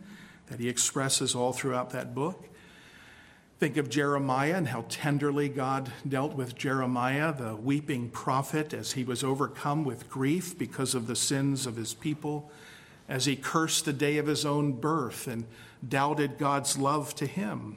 that 0.47 0.61
he 0.61 0.69
expresses 0.69 1.35
all 1.35 1.53
throughout 1.53 1.91
that 1.91 2.15
book. 2.15 2.49
Think 3.59 3.77
of 3.77 3.89
Jeremiah 3.89 4.57
and 4.57 4.69
how 4.69 4.85
tenderly 4.89 5.49
God 5.49 5.91
dealt 6.07 6.35
with 6.35 6.57
Jeremiah, 6.57 7.33
the 7.33 7.55
weeping 7.55 8.11
prophet, 8.11 8.75
as 8.75 8.93
he 8.93 9.05
was 9.05 9.23
overcome 9.23 9.85
with 9.85 10.11
grief 10.11 10.59
because 10.59 10.95
of 10.95 11.07
the 11.07 11.17
sins 11.17 11.67
of 11.67 11.77
his 11.77 11.95
people 11.95 12.51
as 13.09 13.27
he 13.27 13.37
cursed 13.37 13.85
the 13.85 13.93
day 13.93 14.19
of 14.19 14.27
his 14.27 14.45
own 14.45 14.73
birth 14.73 15.27
and 15.27 15.45
doubted 15.87 16.39
God's 16.39 16.79
love 16.79 17.15
to 17.17 17.27
him. 17.27 17.77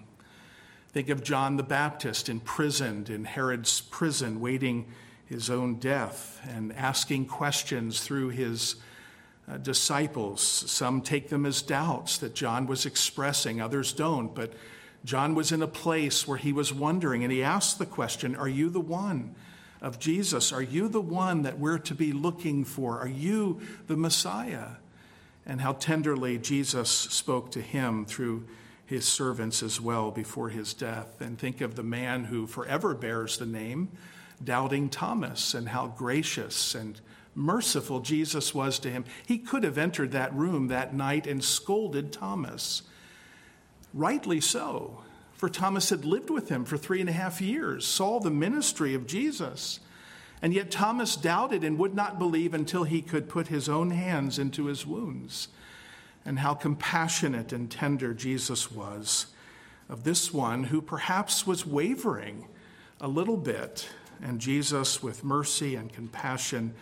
Think 0.90 1.10
of 1.10 1.24
John 1.24 1.58
the 1.58 1.64
Baptist 1.64 2.30
imprisoned 2.30 3.10
in 3.10 3.26
Herod's 3.26 3.82
prison, 3.82 4.40
waiting 4.40 4.86
his 5.26 5.50
own 5.50 5.76
death 5.76 6.40
and 6.48 6.74
asking 6.74 7.26
questions 7.26 8.00
through 8.00 8.30
his 8.30 8.78
uh, 9.50 9.58
disciples. 9.58 10.42
Some 10.42 11.02
take 11.02 11.30
them 11.30 11.46
as 11.46 11.62
doubts 11.62 12.18
that 12.20 12.34
John 12.34 12.66
was 12.66 12.86
expressing, 12.86 13.62
others 13.62 13.92
don't. 13.92 14.34
But 14.34 14.54
John 15.08 15.36
was 15.36 15.54
in 15.54 15.62
a 15.62 15.68
place 15.68 16.28
where 16.28 16.38
he 16.38 16.52
was 16.52 16.74
wondering, 16.74 17.24
and 17.24 17.32
he 17.32 17.42
asked 17.42 17.80
the 17.80 17.86
question 17.86 18.36
Are 18.36 18.50
you 18.50 18.70
the 18.70 18.82
one 18.82 19.36
of 19.82 20.00
Jesus? 20.00 20.52
Are 20.52 20.62
you 20.62 20.90
the 20.90 21.00
one 21.00 21.44
that 21.44 21.58
we're 21.58 21.78
to 21.78 21.96
be 21.96 22.12
looking 22.12 22.66
for? 22.66 23.00
Are 23.00 23.08
you 23.08 23.62
the 23.88 23.96
Messiah? 23.96 24.72
And 25.46 25.62
how 25.62 25.72
tenderly 25.72 26.38
Jesus 26.38 26.90
spoke 26.90 27.52
to 27.52 27.62
him 27.62 28.06
through 28.06 28.48
his 28.86 29.08
servants 29.08 29.64
as 29.64 29.80
well 29.80 30.12
before 30.12 30.50
his 30.50 30.74
death. 30.74 31.22
And 31.22 31.40
think 31.40 31.62
of 31.62 31.76
the 31.76 31.84
man 31.84 32.26
who 32.26 32.46
forever 32.46 32.94
bears 32.94 33.38
the 33.38 33.46
name, 33.46 33.88
Doubting 34.44 34.90
Thomas, 34.90 35.54
and 35.54 35.70
how 35.70 35.88
gracious 35.88 36.76
and 36.76 37.00
merciful 37.34 38.02
Jesus 38.02 38.54
was 38.54 38.78
to 38.80 38.90
him. 38.90 39.06
He 39.26 39.38
could 39.38 39.64
have 39.64 39.78
entered 39.78 40.12
that 40.12 40.34
room 40.34 40.68
that 40.68 40.94
night 40.94 41.28
and 41.28 41.42
scolded 41.42 42.12
Thomas. 42.12 42.82
Rightly 43.94 44.42
so, 44.42 45.02
for 45.34 45.50
Thomas 45.50 45.90
had 45.90 46.04
lived 46.04 46.30
with 46.30 46.50
him 46.50 46.66
for 46.66 46.78
three 46.78 47.00
and 47.00 47.10
a 47.10 47.14
half 47.14 47.42
years, 47.42 47.86
saw 47.86 48.20
the 48.20 48.32
ministry 48.32 48.94
of 48.94 49.08
Jesus. 49.08 49.80
And 50.42 50.54
yet 50.54 50.70
Thomas 50.70 51.16
doubted 51.16 51.64
and 51.64 51.80
would 51.80 51.96
not 51.96 52.20
believe 52.20 52.54
until 52.54 52.84
he 52.84 53.02
could 53.02 53.30
put 53.30 53.48
his 53.48 53.68
own 53.68 53.92
hands 53.92 54.38
into 54.38 54.66
his 54.66 54.86
wounds. 54.86 55.48
And 56.26 56.40
how 56.40 56.54
compassionate 56.54 57.54
and 57.54 57.72
tender 57.72 58.14
Jesus 58.14 58.72
was 58.72 59.28
of 59.90 60.04
this 60.04 60.34
one 60.34 60.66
who 60.66 60.82
perhaps 60.82 61.48
was 61.48 61.66
wavering 61.66 62.48
a 63.00 63.08
little 63.08 63.38
bit. 63.38 63.88
And 64.22 64.40
Jesus, 64.40 65.02
with 65.02 65.24
mercy 65.24 65.76
and 65.76 65.92
compassion, 65.92 66.74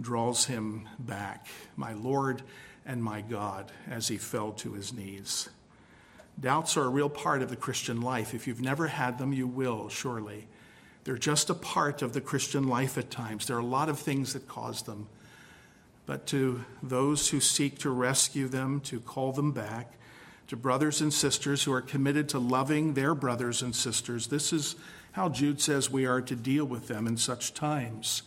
draws 0.00 0.46
him 0.46 0.88
back, 0.98 1.48
my 1.76 1.92
Lord 1.92 2.42
and 2.84 3.02
my 3.02 3.20
God, 3.20 3.72
as 3.90 4.08
he 4.08 4.16
fell 4.16 4.52
to 4.52 4.72
his 4.72 4.92
knees. 4.92 5.48
Doubts 6.38 6.76
are 6.76 6.84
a 6.84 6.88
real 6.88 7.08
part 7.08 7.42
of 7.42 7.48
the 7.48 7.56
Christian 7.56 8.02
life. 8.02 8.34
If 8.34 8.46
you've 8.46 8.60
never 8.60 8.88
had 8.88 9.18
them, 9.18 9.32
you 9.32 9.46
will, 9.46 9.88
surely. 9.88 10.46
They're 11.04 11.16
just 11.16 11.50
a 11.50 11.54
part 11.54 12.02
of 12.02 12.12
the 12.12 12.20
Christian 12.20 12.68
life 12.68 12.98
at 12.98 13.10
times. 13.10 13.46
There 13.46 13.56
are 13.56 13.60
a 13.60 13.64
lot 13.64 13.88
of 13.88 13.98
things 13.98 14.32
that 14.32 14.48
cause 14.48 14.82
them. 14.82 15.08
But 16.04 16.26
to 16.28 16.64
those 16.82 17.30
who 17.30 17.40
seek 17.40 17.78
to 17.78 17.90
rescue 17.90 18.48
them, 18.48 18.80
to 18.82 19.00
call 19.00 19.32
them 19.32 19.52
back, 19.52 19.92
to 20.48 20.56
brothers 20.56 21.00
and 21.00 21.12
sisters 21.12 21.64
who 21.64 21.72
are 21.72 21.80
committed 21.80 22.28
to 22.30 22.38
loving 22.38 22.94
their 22.94 23.14
brothers 23.14 23.62
and 23.62 23.74
sisters, 23.74 24.28
this 24.28 24.52
is 24.52 24.76
how 25.12 25.28
Jude 25.28 25.60
says 25.60 25.90
we 25.90 26.06
are 26.06 26.20
to 26.20 26.36
deal 26.36 26.64
with 26.64 26.86
them 26.86 27.06
in 27.06 27.16
such 27.16 27.54
times. 27.54 28.22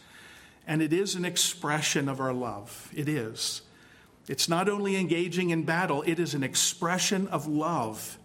And 0.67 0.81
it 0.81 0.91
is 0.91 1.15
an 1.15 1.23
expression 1.23 2.09
of 2.09 2.19
our 2.19 2.33
love. 2.33 2.89
It 2.93 3.07
is. 3.07 3.61
It's 4.29 4.47
not 4.47 4.69
only 4.69 4.95
engaging 4.95 5.49
in 5.49 5.63
battle, 5.63 6.03
it 6.05 6.19
is 6.19 6.35
an 6.35 6.43
expression 6.43 7.27
of 7.29 7.47
love. 7.47 8.19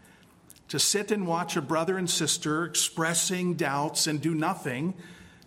To 0.68 0.78
sit 0.78 1.10
and 1.10 1.26
watch 1.26 1.56
a 1.56 1.62
brother 1.62 1.96
and 1.96 2.10
sister 2.10 2.66
expressing 2.66 3.54
doubts 3.54 4.06
and 4.06 4.20
do 4.20 4.34
nothing, 4.34 4.92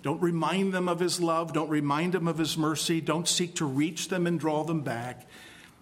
don't 0.01 0.19
remind 0.19 0.73
them 0.73 0.89
of 0.89 0.99
his 0.99 1.21
love, 1.21 1.53
don't 1.53 1.69
remind 1.69 2.13
them 2.13 2.27
of 2.27 2.39
his 2.39 2.57
mercy, 2.57 2.99
don't 2.99 3.27
seek 3.27 3.53
to 3.55 3.65
reach 3.65 4.09
them 4.09 4.25
and 4.25 4.39
draw 4.39 4.63
them 4.63 4.81
back, 4.81 5.27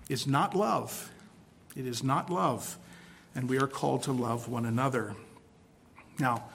is 0.09 0.27
not 0.27 0.53
love. 0.53 1.09
It 1.77 1.88
is 1.88 2.03
not 2.03 2.29
love. 2.29 2.77
And 3.33 3.47
we 3.47 3.57
are 3.59 3.67
called 3.67 4.03
to 4.03 4.11
love 4.11 4.49
one 4.49 4.65
another. 4.65 5.15
Now, 6.19 6.49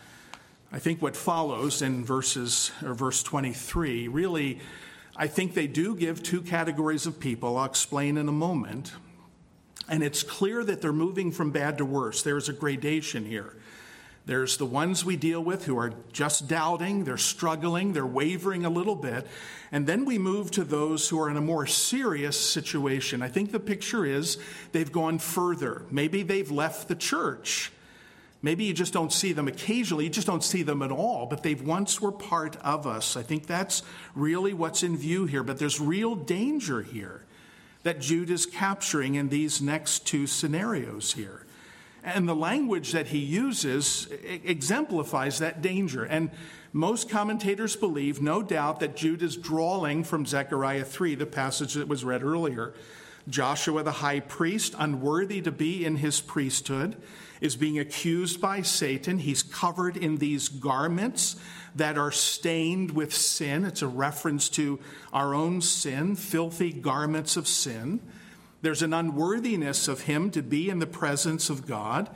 I 0.70 0.78
think 0.78 1.00
what 1.00 1.16
follows 1.16 1.80
in 1.80 2.04
verses 2.04 2.70
or 2.84 2.92
verse 2.92 3.22
23 3.22 4.08
really 4.08 4.60
I 5.20 5.26
think 5.26 5.52
they 5.52 5.66
do 5.66 5.94
give 5.94 6.22
two 6.22 6.40
categories 6.40 7.04
of 7.04 7.20
people. 7.20 7.58
I'll 7.58 7.66
explain 7.66 8.16
in 8.16 8.26
a 8.26 8.32
moment. 8.32 8.94
And 9.86 10.02
it's 10.02 10.22
clear 10.22 10.64
that 10.64 10.80
they're 10.80 10.94
moving 10.94 11.30
from 11.30 11.50
bad 11.50 11.76
to 11.76 11.84
worse. 11.84 12.22
There's 12.22 12.48
a 12.48 12.54
gradation 12.54 13.26
here. 13.26 13.54
There's 14.24 14.56
the 14.56 14.64
ones 14.64 15.04
we 15.04 15.18
deal 15.18 15.44
with 15.44 15.66
who 15.66 15.76
are 15.78 15.92
just 16.10 16.48
doubting, 16.48 17.04
they're 17.04 17.18
struggling, 17.18 17.92
they're 17.92 18.06
wavering 18.06 18.64
a 18.64 18.70
little 18.70 18.96
bit. 18.96 19.26
And 19.70 19.86
then 19.86 20.06
we 20.06 20.16
move 20.16 20.52
to 20.52 20.64
those 20.64 21.06
who 21.10 21.20
are 21.20 21.28
in 21.28 21.36
a 21.36 21.42
more 21.42 21.66
serious 21.66 22.40
situation. 22.40 23.20
I 23.20 23.28
think 23.28 23.52
the 23.52 23.60
picture 23.60 24.06
is 24.06 24.38
they've 24.72 24.90
gone 24.90 25.18
further. 25.18 25.84
Maybe 25.90 26.22
they've 26.22 26.50
left 26.50 26.88
the 26.88 26.94
church. 26.94 27.72
Maybe 28.42 28.64
you 28.64 28.72
just 28.72 28.92
don't 28.92 29.12
see 29.12 29.32
them 29.32 29.48
occasionally, 29.48 30.04
you 30.04 30.10
just 30.10 30.26
don't 30.26 30.42
see 30.42 30.62
them 30.62 30.80
at 30.82 30.90
all, 30.90 31.26
but 31.26 31.42
they 31.42 31.54
once 31.54 32.00
were 32.00 32.12
part 32.12 32.56
of 32.56 32.86
us. 32.86 33.16
I 33.16 33.22
think 33.22 33.46
that's 33.46 33.82
really 34.14 34.54
what's 34.54 34.82
in 34.82 34.96
view 34.96 35.26
here. 35.26 35.42
But 35.42 35.58
there's 35.58 35.78
real 35.78 36.14
danger 36.14 36.80
here 36.80 37.24
that 37.82 38.00
Jude 38.00 38.30
is 38.30 38.46
capturing 38.46 39.14
in 39.14 39.28
these 39.28 39.60
next 39.60 40.06
two 40.06 40.26
scenarios 40.26 41.12
here. 41.12 41.46
And 42.02 42.26
the 42.26 42.34
language 42.34 42.92
that 42.92 43.08
he 43.08 43.18
uses 43.18 44.08
exemplifies 44.24 45.38
that 45.38 45.60
danger. 45.60 46.04
And 46.04 46.30
most 46.72 47.10
commentators 47.10 47.76
believe, 47.76 48.22
no 48.22 48.42
doubt, 48.42 48.80
that 48.80 48.96
Jude 48.96 49.22
is 49.22 49.36
drawing 49.36 50.04
from 50.04 50.24
Zechariah 50.24 50.84
3, 50.84 51.14
the 51.14 51.26
passage 51.26 51.74
that 51.74 51.88
was 51.88 52.04
read 52.04 52.22
earlier. 52.22 52.72
Joshua 53.28 53.82
the 53.82 53.92
high 53.92 54.20
priest, 54.20 54.74
unworthy 54.78 55.42
to 55.42 55.52
be 55.52 55.84
in 55.84 55.96
his 55.96 56.20
priesthood, 56.20 56.96
is 57.40 57.56
being 57.56 57.78
accused 57.78 58.40
by 58.40 58.62
Satan. 58.62 59.18
He's 59.18 59.42
covered 59.42 59.96
in 59.96 60.18
these 60.18 60.48
garments 60.48 61.36
that 61.74 61.96
are 61.96 62.12
stained 62.12 62.90
with 62.90 63.14
sin. 63.14 63.64
It's 63.64 63.82
a 63.82 63.88
reference 63.88 64.48
to 64.50 64.78
our 65.12 65.34
own 65.34 65.60
sin, 65.60 66.16
filthy 66.16 66.72
garments 66.72 67.36
of 67.36 67.46
sin. 67.46 68.00
There's 68.62 68.82
an 68.82 68.92
unworthiness 68.92 69.88
of 69.88 70.02
him 70.02 70.30
to 70.32 70.42
be 70.42 70.68
in 70.68 70.80
the 70.80 70.86
presence 70.86 71.48
of 71.48 71.66
God. 71.66 72.10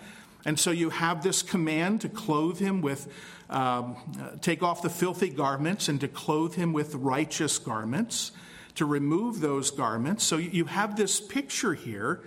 And 0.45 0.59
so 0.61 0.71
you 0.71 0.91
have 0.91 1.23
this 1.23 1.41
command 1.43 2.03
to 2.03 2.09
clothe 2.09 2.59
him 2.59 2.83
with, 2.83 3.11
um, 3.49 3.97
take 4.43 4.63
off 4.63 4.83
the 4.83 4.91
filthy 4.91 5.31
garments 5.31 5.89
and 5.89 6.01
to 6.01 6.09
clothe 6.09 6.55
him 6.55 6.75
with 6.75 6.95
righteous 6.97 7.59
garments, 7.59 8.33
to 8.75 8.85
remove 8.85 9.41
those 9.41 9.71
garments. 9.71 10.25
So 10.25 10.37
you 10.37 10.67
have 10.67 10.97
this 10.97 11.21
picture 11.21 11.73
here 11.73 12.21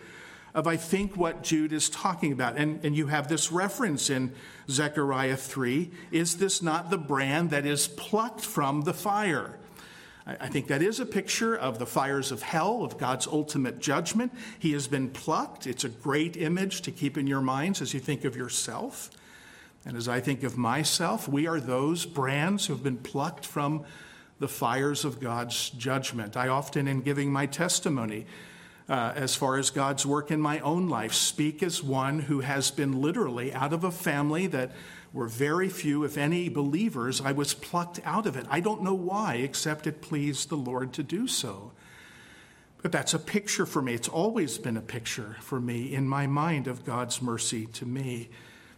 of, 0.58 0.66
I 0.66 0.76
think, 0.76 1.16
what 1.16 1.44
Jude 1.44 1.72
is 1.72 1.88
talking 1.88 2.32
about. 2.32 2.58
And, 2.58 2.84
and 2.84 2.98
you 2.98 3.08
have 3.08 3.28
this 3.28 3.52
reference 3.52 4.10
in 4.10 4.34
Zechariah 4.68 5.38
3 5.38 5.92
Is 6.12 6.38
this 6.38 6.64
not 6.64 6.90
the 6.90 6.98
brand 6.98 7.52
that 7.52 7.66
is 7.66 7.88
plucked 7.88 8.42
from 8.42 8.82
the 8.82 8.94
fire? 8.94 9.60
I 10.26 10.48
think 10.48 10.68
that 10.68 10.82
is 10.82 11.00
a 11.00 11.06
picture 11.06 11.56
of 11.56 11.78
the 11.80 11.86
fires 11.86 12.32
of 12.32 12.42
hell, 12.42 12.84
of 12.84 12.98
God's 12.98 13.28
ultimate 13.28 13.80
judgment. 13.80 14.34
He 14.58 14.74
has 14.74 14.88
been 14.88 15.10
plucked. 15.10 15.68
It's 15.68 15.86
a 15.86 15.90
great 15.90 16.36
image 16.36 16.82
to 16.82 16.92
keep 16.92 17.18
in 17.18 17.28
your 17.28 17.40
minds 17.40 17.80
as 17.82 17.94
you 17.94 18.02
think 18.02 18.26
of 18.26 18.36
yourself. 18.36 19.12
And 19.86 19.96
as 19.96 20.10
I 20.10 20.20
think 20.20 20.44
of 20.44 20.58
myself, 20.58 21.30
we 21.30 21.48
are 21.48 21.62
those 21.62 22.06
brands 22.06 22.66
who 22.66 22.74
have 22.74 22.84
been 22.84 22.98
plucked 22.98 23.46
from 23.46 23.86
the 24.40 24.50
fires 24.50 25.06
of 25.06 25.22
God's 25.22 25.70
judgment. 25.70 26.36
I 26.36 26.48
often, 26.48 26.88
in 26.88 27.02
giving 27.02 27.32
my 27.32 27.46
testimony, 27.46 28.26
uh, 28.90 29.14
as 29.16 29.36
far 29.36 29.58
as 29.58 29.70
God's 29.70 30.06
work 30.06 30.32
in 30.32 30.42
my 30.42 30.60
own 30.60 30.88
life. 30.88 31.14
Speak 31.14 31.62
as 31.62 31.84
one 31.84 32.20
who 32.20 32.40
has 32.40 32.72
been 32.72 33.02
literally 33.02 33.54
out 33.54 33.74
of 33.74 33.84
a 33.84 33.92
family 33.92 34.48
that 34.48 34.72
were 35.14 35.28
very 35.28 35.70
few, 35.70 36.04
if 36.04 36.18
any, 36.18 36.50
believers. 36.50 37.20
I 37.22 37.32
was 37.32 37.54
plucked 37.54 38.00
out 38.06 38.26
of 38.26 38.38
it. 38.38 38.46
I 38.50 38.60
don't 38.60 38.84
know 38.84 38.94
why, 38.94 39.36
except 39.36 39.88
it 39.88 40.02
pleased 40.02 40.50
the 40.50 40.56
Lord 40.56 40.94
to 40.94 41.04
do 41.04 41.28
so. 41.28 41.72
But 42.82 42.92
that's 42.92 43.14
a 43.14 43.20
picture 43.20 43.66
for 43.66 43.82
me. 43.82 43.94
It's 43.94 44.08
always 44.08 44.58
been 44.58 44.78
a 44.78 44.82
picture 44.82 45.36
for 45.42 45.60
me 45.60 45.94
in 45.94 46.08
my 46.08 46.28
mind 46.28 46.68
of 46.68 46.86
God's 46.86 47.22
mercy 47.22 47.66
to 47.68 47.86
me. 47.86 48.30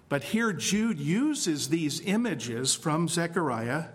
But 0.07 0.23
here, 0.23 0.53
Jude 0.53 0.99
uses 0.99 1.69
these 1.69 2.01
images 2.01 2.73
from 2.73 3.07
Zechariah 3.07 3.85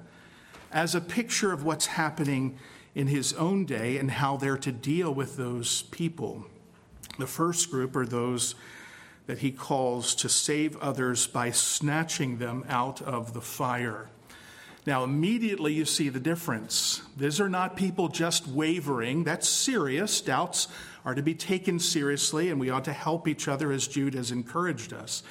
as 0.71 0.95
a 0.95 1.01
picture 1.01 1.53
of 1.53 1.65
what's 1.65 1.87
happening 1.87 2.59
in 2.95 3.09
his 3.09 3.33
own 3.35 3.65
day 3.65 3.99
and 3.99 4.11
how 4.11 4.37
they're 4.37 4.57
to 4.59 4.73
deal 4.73 5.13
with 5.13 5.37
those 5.37 5.83
people. 5.83 6.47
The 7.19 7.27
first 7.27 7.71
group 7.71 7.97
are 7.97 8.07
those 8.07 8.55
that 9.27 9.39
he 9.39 9.51
calls 9.51 10.15
to 10.17 10.29
save 10.29 10.77
others 10.79 11.27
by 11.27 11.51
snatching 11.51 12.39
them 12.39 12.65
out 12.69 13.01
of 13.01 13.33
the 13.33 13.41
fire. 13.41 14.09
Now, 14.87 15.03
immediately 15.03 15.73
you 15.73 15.87
see 15.87 16.11
the 16.11 16.21
difference. 16.21 17.01
These 17.17 17.41
are 17.41 17.49
not 17.49 17.75
people 17.75 18.09
just 18.09 18.47
wavering. 18.47 19.25
That's 19.25 19.49
serious. 19.49 20.21
Doubts 20.21 20.69
are 21.07 21.15
to 21.15 21.23
be 21.23 21.35
taken 21.35 21.81
seriously, 21.81 22.51
and 22.51 22.61
we 22.61 22.69
ought 22.69 22.85
to 22.85 22.93
help 22.93 23.27
each 23.27 23.49
other 23.49 23.73
as 23.73 23.89
Jude 23.89 24.15
has 24.15 24.31
encouraged 24.31 24.93
us. 24.93 25.23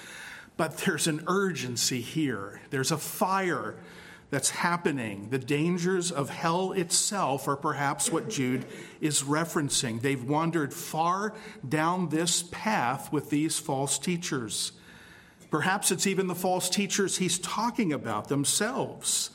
But 0.58 0.78
there's 0.78 1.08
an 1.08 1.24
urgency 1.28 2.02
here, 2.02 2.62
there's 2.70 2.92
a 2.92 2.98
fire 2.98 3.76
that's 4.34 4.50
happening. 4.50 5.28
The 5.30 5.38
dangers 5.38 6.12
of 6.12 6.32
hell 6.32 6.72
itself 6.72 7.48
are 7.48 7.56
perhaps 7.56 8.12
what 8.12 8.32
Jude 8.32 8.66
is 9.00 9.22
referencing. 9.22 10.02
They've 10.02 10.24
wandered 10.24 10.74
far 10.74 11.36
down 11.70 12.10
this 12.10 12.42
path 12.42 13.14
with 13.14 13.30
these 13.30 13.60
false 13.60 14.00
teachers. 14.00 14.72
Perhaps 15.52 15.92
it's 15.92 16.08
even 16.08 16.26
the 16.26 16.34
false 16.34 16.68
teachers 16.68 17.18
he's 17.18 17.38
talking 17.38 17.94
about 17.94 18.28
themselves. 18.28 19.30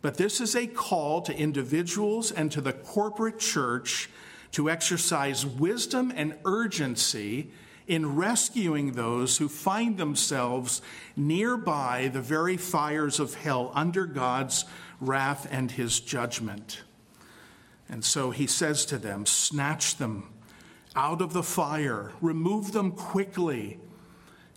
But 0.00 0.16
this 0.16 0.40
is 0.40 0.56
a 0.56 0.68
call 0.68 1.20
to 1.20 1.36
individuals 1.36 2.32
and 2.32 2.50
to 2.52 2.62
the 2.62 2.72
corporate 2.72 3.38
church 3.38 4.08
to 4.52 4.70
exercise 4.70 5.44
wisdom 5.44 6.10
and 6.16 6.38
urgency 6.46 7.50
in 7.86 8.16
rescuing 8.16 8.92
those 8.92 9.38
who 9.38 9.48
find 9.48 9.98
themselves 9.98 10.80
nearby 11.16 12.08
the 12.12 12.22
very 12.22 12.56
fires 12.56 13.20
of 13.20 13.34
hell 13.34 13.70
under 13.74 14.06
God's 14.06 14.64
wrath 15.00 15.46
and 15.50 15.70
his 15.70 16.00
judgment. 16.00 16.82
And 17.88 18.04
so 18.04 18.30
he 18.30 18.46
says 18.46 18.86
to 18.86 18.98
them, 18.98 19.26
Snatch 19.26 19.96
them 19.96 20.32
out 20.96 21.20
of 21.20 21.32
the 21.32 21.42
fire, 21.42 22.12
remove 22.20 22.72
them 22.72 22.92
quickly, 22.92 23.78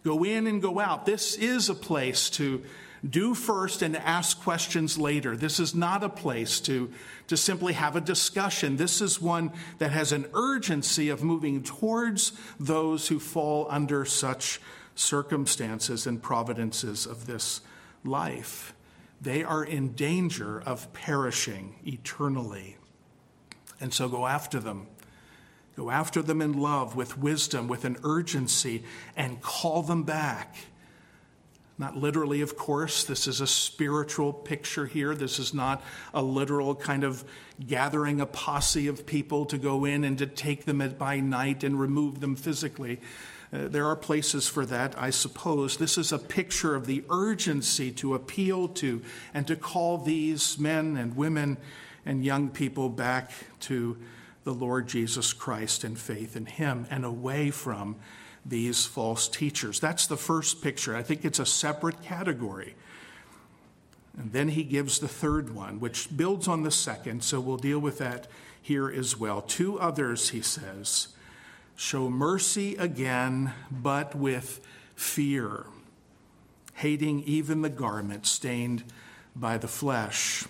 go 0.04 0.24
in 0.24 0.48
and 0.48 0.62
go 0.62 0.80
out. 0.80 1.06
This 1.06 1.36
is 1.36 1.70
a 1.70 1.76
place 1.76 2.30
to 2.32 2.64
do 3.08 3.34
first 3.34 3.82
and 3.82 3.96
ask 3.96 4.42
questions 4.42 4.98
later. 4.98 5.36
This 5.36 5.60
is 5.60 5.76
not 5.76 6.04
a 6.04 6.10
place 6.10 6.60
to, 6.62 6.92
to 7.28 7.38
simply 7.38 7.74
have 7.74 7.96
a 7.96 8.02
discussion. 8.02 8.78
This 8.78 9.02
is 9.02 9.22
one 9.22 9.52
that 9.80 9.92
has 9.92 10.12
an 10.12 10.28
urgency 10.34 11.10
of 11.10 11.24
moving 11.24 11.64
towards 11.64 12.34
those 12.60 13.08
who 13.08 13.20
fall 13.20 13.68
under 13.70 14.06
such 14.06 14.60
circumstances 14.96 16.08
and 16.08 16.22
providences 16.22 17.06
of 17.06 17.28
this 17.28 17.62
life. 18.04 18.74
They 19.22 19.44
are 19.44 19.64
in 19.64 19.94
danger 19.94 20.62
of 20.62 20.92
perishing 20.94 21.76
eternally. 21.86 22.78
And 23.80 23.94
so 23.94 24.10
go 24.10 24.26
after 24.28 24.60
them. 24.60 24.88
Go 25.76 25.92
after 25.92 26.24
them 26.24 26.42
in 26.42 26.54
love, 26.54 26.96
with 26.96 27.20
wisdom, 27.20 27.68
with 27.68 27.86
an 27.86 27.98
urgency, 28.04 28.84
and 29.16 29.42
call 29.42 29.84
them 29.84 30.04
back 30.04 30.56
not 31.80 31.96
literally, 31.96 32.42
of 32.42 32.58
course. 32.58 33.04
This 33.04 33.28
is 33.28 33.40
a 33.40 33.48
spiritual 33.48 34.34
picture 34.34 34.88
here. 34.88 35.14
This 35.14 35.38
is 35.38 35.54
not 35.54 35.84
a 36.14 36.22
literal 36.22 36.74
kind 36.74 37.04
of 37.04 37.24
gathering 37.66 38.20
a 38.20 38.26
posse 38.26 38.88
of 38.88 39.06
people 39.06 39.46
to 39.46 39.58
go 39.58 39.86
in 39.86 40.04
and 40.04 40.18
to 40.18 40.26
take 40.26 40.66
them 40.66 40.80
by 40.98 41.20
night 41.20 41.64
and 41.64 41.80
remove 41.80 42.20
them 42.20 42.36
physically. 42.36 43.00
Uh, 43.54 43.68
there 43.68 43.86
are 43.86 43.96
places 43.96 44.48
for 44.48 44.66
that, 44.66 44.96
I 44.98 45.12
suppose. 45.12 45.78
This 45.78 45.98
is 45.98 46.12
a 46.12 46.20
picture 46.20 46.76
of 46.76 46.86
the 46.86 47.04
urgency 47.10 47.92
to 47.94 48.16
appeal 48.16 48.68
to 48.70 49.02
and 49.34 49.48
to 49.48 49.56
call 49.56 50.00
these 50.00 50.58
men 50.58 50.98
and 50.98 51.16
women 51.16 51.58
and 52.06 52.26
young 52.26 52.50
people 52.50 52.90
back 52.90 53.32
to 53.62 53.98
the 54.44 54.54
Lord 54.54 54.88
Jesus 54.88 55.32
Christ 55.34 55.84
and 55.84 55.98
faith 55.98 56.36
in 56.36 56.46
Him 56.46 56.88
and 56.90 57.06
away 57.06 57.52
from 57.52 57.98
these 58.48 58.86
false 58.86 59.28
teachers. 59.28 59.80
That's 59.80 60.08
the 60.08 60.18
first 60.18 60.62
picture. 60.62 60.96
I 60.96 61.04
think 61.04 61.26
it's 61.26 61.40
a 61.40 61.46
separate 61.46 62.02
category. 62.02 62.76
And 64.18 64.32
then 64.32 64.50
he 64.50 64.64
gives 64.64 65.00
the 65.00 65.08
third 65.08 65.54
one, 65.54 65.80
which 65.80 66.16
builds 66.16 66.48
on 66.48 66.64
the 66.64 66.72
second, 66.72 67.24
so 67.24 67.40
we'll 67.40 67.58
deal 67.58 67.80
with 67.80 68.00
that 68.00 68.28
here 68.62 68.90
as 68.90 69.18
well. 69.18 69.42
To 69.42 69.80
others, 69.80 70.30
he 70.30 70.42
says, 70.42 71.10
show 71.76 72.10
mercy 72.10 72.76
again, 72.76 73.54
but 73.70 74.16
with 74.16 74.60
fear, 74.96 75.66
hating 76.74 77.22
even 77.24 77.62
the 77.62 77.70
garment 77.70 78.26
stained 78.26 78.84
by 79.36 79.58
the 79.58 79.68
flesh. 79.68 80.46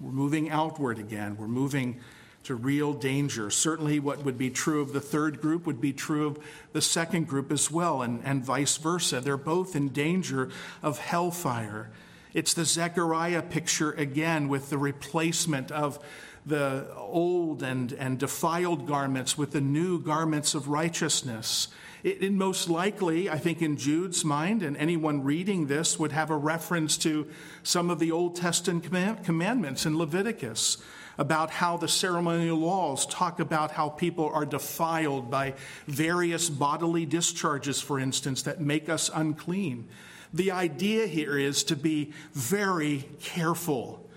We're 0.00 0.12
moving 0.12 0.50
outward 0.50 0.98
again. 0.98 1.36
We're 1.36 1.48
moving 1.48 2.00
to 2.44 2.54
real 2.54 2.92
danger. 2.92 3.50
Certainly, 3.50 4.00
what 4.00 4.24
would 4.24 4.38
be 4.38 4.50
true 4.50 4.80
of 4.80 4.92
the 4.92 5.00
third 5.00 5.40
group 5.40 5.66
would 5.66 5.80
be 5.80 5.92
true 5.92 6.26
of 6.26 6.38
the 6.72 6.82
second 6.82 7.26
group 7.26 7.50
as 7.50 7.70
well, 7.70 8.02
and, 8.02 8.22
and 8.24 8.44
vice 8.44 8.76
versa. 8.76 9.20
They're 9.20 9.36
both 9.36 9.74
in 9.74 9.88
danger 9.88 10.50
of 10.82 10.98
hellfire. 10.98 11.90
It's 12.34 12.54
the 12.54 12.64
Zechariah 12.64 13.42
picture 13.42 13.92
again 13.92 14.48
with 14.48 14.68
the 14.70 14.78
replacement 14.78 15.70
of 15.70 15.98
the 16.44 16.86
old 16.96 17.62
and, 17.62 17.92
and 17.94 18.18
defiled 18.18 18.86
garments 18.86 19.38
with 19.38 19.52
the 19.52 19.60
new 19.60 19.98
garments 19.98 20.54
of 20.54 20.68
righteousness. 20.68 21.68
It, 22.02 22.22
it, 22.22 22.32
most 22.32 22.68
likely, 22.68 23.30
I 23.30 23.38
think, 23.38 23.62
in 23.62 23.78
Jude's 23.78 24.24
mind, 24.26 24.62
and 24.62 24.76
anyone 24.76 25.24
reading 25.24 25.68
this 25.68 25.98
would 25.98 26.12
have 26.12 26.30
a 26.30 26.36
reference 26.36 26.98
to 26.98 27.26
some 27.62 27.88
of 27.88 27.98
the 27.98 28.12
Old 28.12 28.36
Testament 28.36 29.24
commandments 29.24 29.86
in 29.86 29.96
Leviticus 29.96 30.76
about 31.18 31.50
how 31.50 31.76
the 31.76 31.88
ceremonial 31.88 32.58
laws 32.58 33.06
talk 33.06 33.40
about 33.40 33.70
how 33.70 33.88
people 33.88 34.30
are 34.32 34.46
defiled 34.46 35.30
by 35.30 35.54
various 35.86 36.48
bodily 36.48 37.06
discharges, 37.06 37.80
for 37.80 37.98
instance, 37.98 38.42
that 38.42 38.60
make 38.60 38.88
us 38.88 39.10
unclean. 39.14 39.88
The 40.32 40.50
idea 40.50 41.06
here 41.06 41.38
is 41.38 41.62
to 41.64 41.76
be 41.76 42.12
very 42.32 43.08
careful 43.20 44.08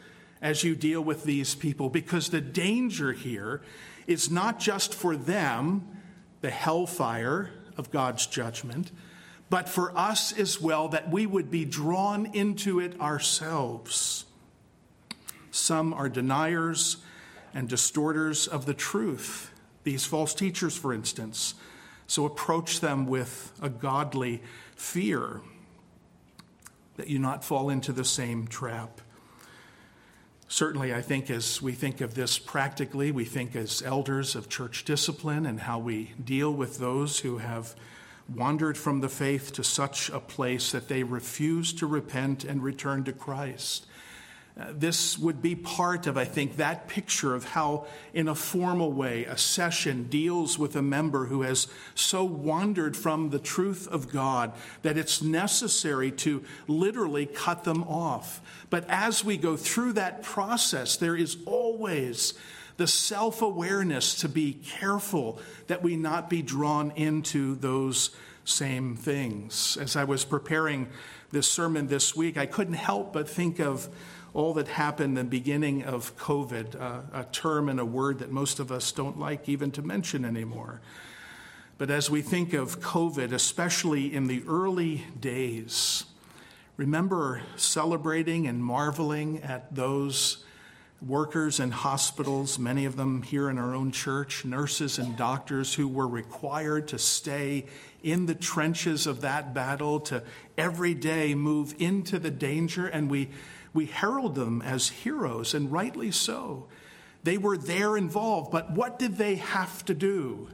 as 0.41 0.63
you 0.63 0.75
deal 0.75 1.01
with 1.01 1.23
these 1.23 1.55
people 1.55 1.89
because 1.89 2.29
the 2.29 2.41
danger 2.41 3.13
here 3.13 3.61
is 4.07 4.31
not 4.31 4.59
just 4.59 4.93
for 4.93 5.15
them, 5.15 5.87
the 6.41 6.49
hellfire 6.49 7.51
of 7.77 7.91
God's 7.91 8.25
judgment, 8.25 8.91
but 9.49 9.69
for 9.69 9.97
us 9.97 10.37
as 10.37 10.59
well, 10.59 10.89
that 10.89 11.09
we 11.09 11.25
would 11.25 11.49
be 11.49 11.65
drawn 11.65 12.25
into 12.27 12.79
it 12.79 12.99
ourselves. 12.99 14.25
Some 15.57 15.91
are 15.91 16.07
deniers 16.07 16.97
and 17.53 17.67
distorters 17.67 18.47
of 18.47 18.67
the 18.67 18.75
truth, 18.75 19.51
these 19.83 20.05
false 20.05 20.35
teachers, 20.35 20.77
for 20.77 20.93
instance. 20.93 21.55
So 22.05 22.25
approach 22.25 22.79
them 22.79 23.07
with 23.07 23.51
a 23.59 23.67
godly 23.67 24.43
fear 24.75 25.41
that 26.95 27.07
you 27.07 27.17
not 27.17 27.43
fall 27.43 27.69
into 27.69 27.91
the 27.91 28.05
same 28.05 28.47
trap. 28.47 29.01
Certainly, 30.47 30.93
I 30.93 31.01
think 31.01 31.29
as 31.29 31.61
we 31.61 31.73
think 31.73 32.01
of 32.01 32.13
this 32.13 32.37
practically, 32.37 33.11
we 33.11 33.25
think 33.25 33.55
as 33.55 33.81
elders 33.81 34.35
of 34.35 34.47
church 34.49 34.85
discipline 34.85 35.45
and 35.45 35.61
how 35.61 35.79
we 35.79 36.13
deal 36.23 36.53
with 36.53 36.77
those 36.77 37.19
who 37.19 37.39
have 37.39 37.75
wandered 38.33 38.77
from 38.77 39.01
the 39.01 39.09
faith 39.09 39.51
to 39.53 39.63
such 39.63 40.09
a 40.09 40.19
place 40.19 40.71
that 40.71 40.87
they 40.87 41.01
refuse 41.03 41.73
to 41.73 41.87
repent 41.87 42.43
and 42.43 42.63
return 42.63 43.03
to 43.05 43.11
Christ 43.11 43.86
Uh, 44.59 44.65
this 44.71 45.19
would 45.19 45.41
be 45.41 45.55
part 45.55 46.07
of, 46.07 46.17
I 46.17 46.25
think, 46.25 46.57
that 46.57 46.87
picture 46.87 47.35
of 47.35 47.45
how, 47.45 47.85
in 48.13 48.27
a 48.27 48.33
formal 48.33 48.91
way, 48.91 49.25
a 49.25 49.37
session 49.37 50.05
deals 50.05 50.57
with 50.57 50.75
a 50.75 50.81
member 50.81 51.25
who 51.25 51.43
has 51.43 51.67
so 51.93 52.23
wandered 52.23 52.97
from 52.97 53.29
the 53.29 53.39
truth 53.39 53.87
of 53.87 54.11
God 54.11 54.51
that 54.81 54.97
it's 54.97 55.21
necessary 55.21 56.11
to 56.11 56.43
literally 56.67 57.27
cut 57.27 57.65
them 57.65 57.83
off. 57.83 58.41
But 58.71 58.85
as 58.89 59.23
we 59.23 59.37
go 59.37 59.57
through 59.57 59.93
that 59.93 60.23
process, 60.23 60.97
there 60.97 61.15
is 61.15 61.37
always 61.45 62.33
the 62.77 62.87
self 62.87 63.41
awareness 63.41 64.21
to 64.21 64.29
be 64.29 64.53
careful 64.53 65.39
that 65.67 65.83
we 65.83 65.97
not 65.97 66.29
be 66.29 66.41
drawn 66.41 66.91
into 66.95 67.55
those 67.55 68.09
same 68.43 68.95
things. 68.95 69.77
As 69.79 69.95
I 69.95 70.05
was 70.05 70.23
preparing 70.23 70.87
this 71.31 71.47
sermon 71.47 71.87
this 71.87 72.15
week, 72.15 72.37
I 72.37 72.45
couldn't 72.45 72.75
help 72.75 73.13
but 73.13 73.29
think 73.29 73.59
of 73.59 73.89
all 74.37 74.53
that 74.53 74.67
happened 74.67 75.17
in 75.17 75.25
the 75.25 75.29
beginning 75.31 75.83
of 75.83 76.15
COVID, 76.15 76.79
uh, 76.79 77.01
a 77.11 77.23
term 77.23 77.69
and 77.69 77.79
a 77.79 77.85
word 77.85 78.19
that 78.19 78.29
most 78.29 78.59
of 78.59 78.71
us 78.71 78.91
don't 78.91 79.17
like 79.17 79.49
even 79.49 79.71
to 79.71 79.81
mention 79.81 80.23
anymore. 80.23 80.79
But 81.79 81.89
as 81.89 82.11
we 82.11 82.21
think 82.21 82.53
of 82.53 82.79
COVID, 82.79 83.33
especially 83.33 84.13
in 84.13 84.27
the 84.27 84.43
early 84.47 85.05
days, 85.19 86.05
remember 86.75 87.41
celebrating 87.55 88.45
and 88.45 88.63
marveling 88.63 89.41
at 89.41 89.73
those 89.73 90.45
workers 91.01 91.59
in 91.59 91.71
hospitals, 91.71 92.59
many 92.59 92.85
of 92.85 92.95
them 92.95 93.23
here 93.23 93.49
in 93.49 93.57
our 93.57 93.73
own 93.73 93.91
church, 93.91 94.45
nurses 94.45 94.99
and 94.99 95.17
doctors 95.17 95.73
who 95.73 95.87
were 95.87 96.07
required 96.07 96.87
to 96.89 96.99
stay 96.99 97.65
in 98.03 98.27
the 98.27 98.35
trenches 98.35 99.07
of 99.07 99.21
that 99.21 99.55
battle, 99.55 99.99
to 99.99 100.21
every 100.59 100.93
day 100.93 101.33
move 101.33 101.73
into 101.79 102.19
the 102.19 102.31
danger. 102.31 102.85
And 102.85 103.09
we 103.09 103.29
we 103.77 103.85
herald 103.85 104.33
them 104.33 104.59
as 104.63 104.89
heroes, 104.89 105.53
and 105.53 105.71
rightly 105.71 106.09
so. 106.09 106.65
They 107.21 107.37
were 107.37 107.57
there 107.57 107.95
involved, 107.95 108.49
but 108.51 108.71
what 108.71 108.97
did 108.97 109.17
they 109.17 109.35
have 109.35 109.85
to 109.85 109.93
do? 109.93 110.49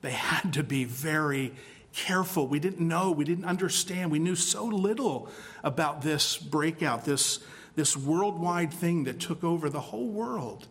They 0.00 0.12
had 0.12 0.54
to 0.54 0.62
be 0.62 0.84
very 0.84 1.52
careful. 1.92 2.48
We 2.48 2.60
didn't 2.60 2.88
know, 2.88 3.10
we 3.10 3.26
didn't 3.26 3.44
understand, 3.44 4.10
we 4.10 4.18
knew 4.18 4.34
so 4.34 4.64
little 4.64 5.28
about 5.62 6.00
this 6.00 6.38
breakout, 6.38 7.04
this, 7.04 7.40
this 7.76 7.98
worldwide 7.98 8.72
thing 8.72 9.04
that 9.04 9.20
took 9.20 9.44
over 9.44 9.68
the 9.68 9.80
whole 9.80 10.08
world. 10.08 10.66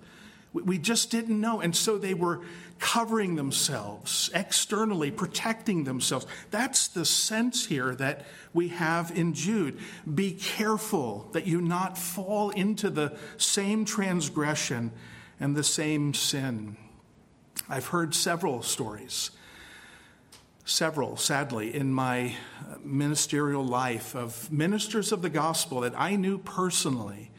We 0.51 0.79
just 0.79 1.11
didn't 1.11 1.39
know. 1.39 1.61
And 1.61 1.75
so 1.75 1.99
they 1.99 2.15
were 2.15 2.41
covering 2.83 3.35
themselves 3.35 4.29
externally, 4.35 5.09
protecting 5.09 5.85
themselves. 5.85 6.27
That's 6.51 6.89
the 6.89 7.05
sense 7.05 7.65
here 7.65 7.95
that 7.95 8.25
we 8.53 8.67
have 8.67 9.09
in 9.17 9.33
Jude. 9.33 9.79
Be 10.13 10.33
careful 10.33 11.29
that 11.31 11.47
you 11.47 11.61
not 11.61 11.97
fall 11.97 12.49
into 12.49 12.89
the 12.89 13.17
same 13.37 13.85
transgression 13.85 14.91
and 15.39 15.55
the 15.55 15.63
same 15.63 16.13
sin. 16.13 16.75
I've 17.69 17.87
heard 17.87 18.13
several 18.13 18.61
stories, 18.61 19.31
several, 20.65 21.15
sadly, 21.15 21.73
in 21.73 21.93
my 21.93 22.35
ministerial 22.83 23.63
life 23.63 24.13
of 24.13 24.51
ministers 24.51 25.13
of 25.13 25.21
the 25.21 25.29
gospel 25.29 25.79
that 25.79 25.93
I 25.95 26.17
knew 26.17 26.37
personally 26.37 27.31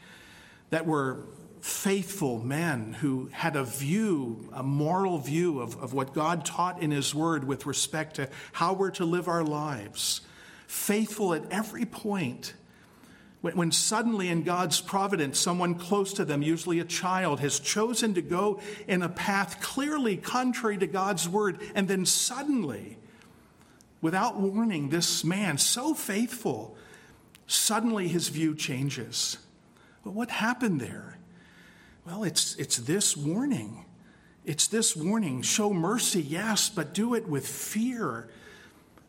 that 0.71 0.87
were 0.87 1.19
faithful 1.65 2.37
men 2.37 2.93
who 2.93 3.27
had 3.31 3.55
a 3.55 3.63
view, 3.63 4.47
a 4.53 4.61
moral 4.61 5.17
view 5.17 5.59
of, 5.59 5.75
of 5.81 5.95
what 5.95 6.13
God 6.13 6.45
taught 6.45 6.79
in 6.79 6.91
His 6.91 7.15
Word 7.15 7.43
with 7.43 7.65
respect 7.65 8.17
to 8.17 8.29
how 8.53 8.73
we're 8.73 8.91
to 8.91 9.03
live 9.03 9.27
our 9.27 9.43
lives. 9.43 10.21
Faithful 10.67 11.33
at 11.33 11.41
every 11.49 11.85
point. 11.85 12.53
When, 13.41 13.57
when 13.57 13.71
suddenly, 13.71 14.29
in 14.29 14.43
God's 14.43 14.79
providence, 14.79 15.39
someone 15.39 15.73
close 15.73 16.13
to 16.13 16.23
them, 16.23 16.43
usually 16.43 16.79
a 16.79 16.85
child, 16.85 17.39
has 17.39 17.59
chosen 17.59 18.13
to 18.13 18.21
go 18.21 18.61
in 18.87 19.01
a 19.01 19.09
path 19.09 19.59
clearly 19.59 20.17
contrary 20.17 20.77
to 20.77 20.87
God's 20.87 21.27
Word, 21.27 21.59
and 21.73 21.87
then 21.87 22.05
suddenly, 22.05 22.99
without 24.01 24.39
warning, 24.39 24.89
this 24.89 25.23
man, 25.23 25.57
so 25.57 25.95
faithful, 25.95 26.77
suddenly 27.47 28.07
his 28.07 28.29
view 28.29 28.53
changes. 28.53 29.39
But 30.03 30.13
what 30.13 30.29
happened 30.29 30.79
there? 30.79 31.15
Well, 32.05 32.23
it's, 32.23 32.55
it's 32.55 32.77
this 32.77 33.17
warning. 33.17 33.83
It's 34.45 34.67
this 34.67 34.95
warning. 34.95 35.41
Show 35.41 35.73
mercy, 35.73 36.21
yes, 36.21 36.69
but 36.69 36.93
do 36.93 37.15
it 37.15 37.27
with 37.27 37.47
fear. 37.47 38.29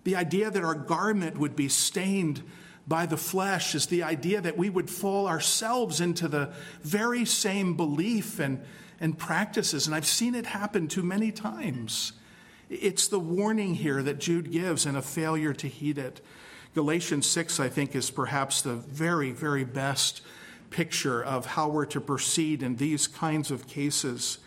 The 0.05 0.17
idea 0.17 0.51
that 0.51 0.65
our 0.65 0.75
garment 0.75 1.37
would 1.37 1.55
be 1.55 1.69
stained 1.69 2.43
by 2.89 3.05
the 3.05 3.19
flesh 3.19 3.75
is 3.75 3.87
the 3.87 4.03
idea 4.03 4.41
that 4.41 4.57
we 4.57 4.71
would 4.71 4.89
fall 4.89 5.27
ourselves 5.27 6.01
into 6.01 6.27
the 6.27 6.53
very 6.83 7.27
same 7.27 7.77
belief 7.77 8.39
and, 8.39 8.65
and 8.99 9.19
practices. 9.19 9.87
And 9.87 9.95
I've 9.95 10.07
seen 10.07 10.35
it 10.35 10.47
happen 10.47 10.89
too 10.89 11.03
many 11.03 11.33
times. 11.33 12.13
It's 12.71 13.09
the 13.09 13.21
warning 13.21 13.75
here 13.75 14.03
that 14.05 14.21
Jude 14.21 14.51
gives 14.51 14.87
and 14.87 14.97
a 14.97 15.03
failure 15.03 15.53
to 15.53 15.69
heed 15.69 15.99
it. 15.99 16.21
Galatians 16.75 17.27
6, 17.27 17.61
I 17.61 17.69
think, 17.69 17.95
is 17.95 18.11
perhaps 18.11 18.63
the 18.63 18.75
very, 18.75 19.33
very 19.33 19.65
best 19.65 20.23
picture 20.71 21.23
of 21.23 21.47
how 21.47 21.69
we're 21.69 21.87
to 21.87 22.01
proceed 22.01 22.63
in 22.63 22.77
these 22.77 23.07
kinds 23.07 23.51
of 23.51 23.67
cases. 23.67 24.39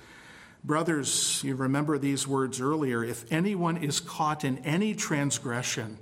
Brothers, 0.63 1.41
you 1.43 1.55
remember 1.55 1.97
these 1.97 2.27
words 2.27 2.59
earlier. 2.59 3.03
If 3.03 3.31
anyone 3.31 3.77
is 3.77 3.99
caught 3.99 4.43
in 4.43 4.57
any 4.59 4.93
transgression, 4.93 5.97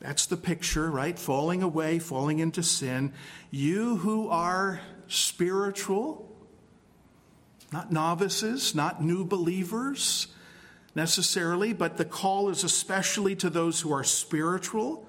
that's 0.00 0.26
the 0.26 0.36
picture, 0.36 0.90
right? 0.90 1.18
Falling 1.18 1.62
away, 1.62 1.98
falling 1.98 2.38
into 2.38 2.62
sin. 2.62 3.12
You 3.50 3.96
who 3.96 4.28
are 4.28 4.80
spiritual, 5.08 6.30
not 7.72 7.90
novices, 7.90 8.74
not 8.74 9.02
new 9.02 9.24
believers 9.24 10.28
necessarily, 10.94 11.72
but 11.72 11.96
the 11.96 12.04
call 12.04 12.48
is 12.48 12.64
especially 12.64 13.36
to 13.36 13.50
those 13.50 13.80
who 13.80 13.92
are 13.92 14.04
spiritual, 14.04 15.06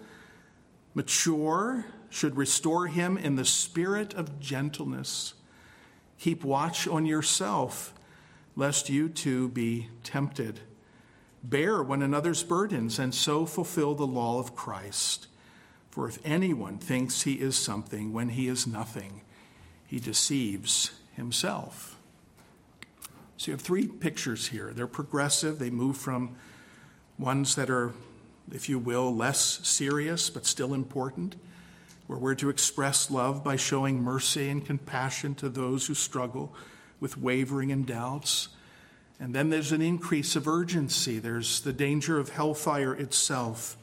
mature, 0.93 1.85
should 2.09 2.37
restore 2.37 2.87
him 2.87 3.17
in 3.17 3.35
the 3.35 3.45
spirit 3.45 4.13
of 4.13 4.39
gentleness. 4.39 5.33
Keep 6.19 6.43
watch 6.43 6.87
on 6.87 7.05
yourself, 7.05 7.93
lest 8.55 8.89
you 8.89 9.09
too 9.09 9.49
be 9.49 9.89
tempted. 10.03 10.61
Bear 11.43 11.83
one 11.83 12.01
another's 12.01 12.43
burdens, 12.43 12.97
and 12.97 13.13
so 13.13 13.45
fulfill 13.45 13.93
the 13.95 14.07
law 14.07 14.39
of 14.39 14.55
Christ. 14.55 15.27
For 15.89 16.07
if 16.07 16.19
anyone 16.25 16.77
thinks 16.77 17.23
he 17.23 17.33
is 17.33 17.55
something 17.55 18.13
when 18.13 18.29
he 18.29 18.47
is 18.47 18.67
nothing, 18.67 19.21
he 19.85 19.99
deceives 19.99 20.91
himself. 21.15 21.97
So 23.37 23.51
you 23.51 23.53
have 23.53 23.61
three 23.61 23.87
pictures 23.87 24.47
here. 24.47 24.71
They're 24.73 24.87
progressive, 24.87 25.59
they 25.59 25.69
move 25.69 25.97
from 25.97 26.35
ones 27.19 27.55
that 27.55 27.69
are, 27.69 27.93
if 28.51 28.69
you 28.69 28.79
will, 28.79 29.15
less 29.15 29.39
serious 29.67 30.29
but 30.29 30.45
still 30.45 30.73
important 30.73 31.35
where 32.07 32.17
we're 32.17 32.35
to 32.35 32.49
express 32.49 33.11
love 33.11 33.43
by 33.43 33.55
showing 33.55 34.01
mercy 34.01 34.49
and 34.49 34.65
compassion 34.65 35.35
to 35.35 35.49
those 35.49 35.87
who 35.87 35.93
struggle 35.93 36.53
with 36.99 37.17
wavering 37.17 37.71
and 37.71 37.85
doubts. 37.85 38.49
And 39.19 39.35
then 39.35 39.49
there's 39.49 39.71
an 39.71 39.81
increase 39.81 40.35
of 40.35 40.47
urgency. 40.47 41.19
There's 41.19 41.61
the 41.61 41.73
danger 41.73 42.17
of 42.17 42.29
hellfire 42.29 42.93
itself. 42.93 43.77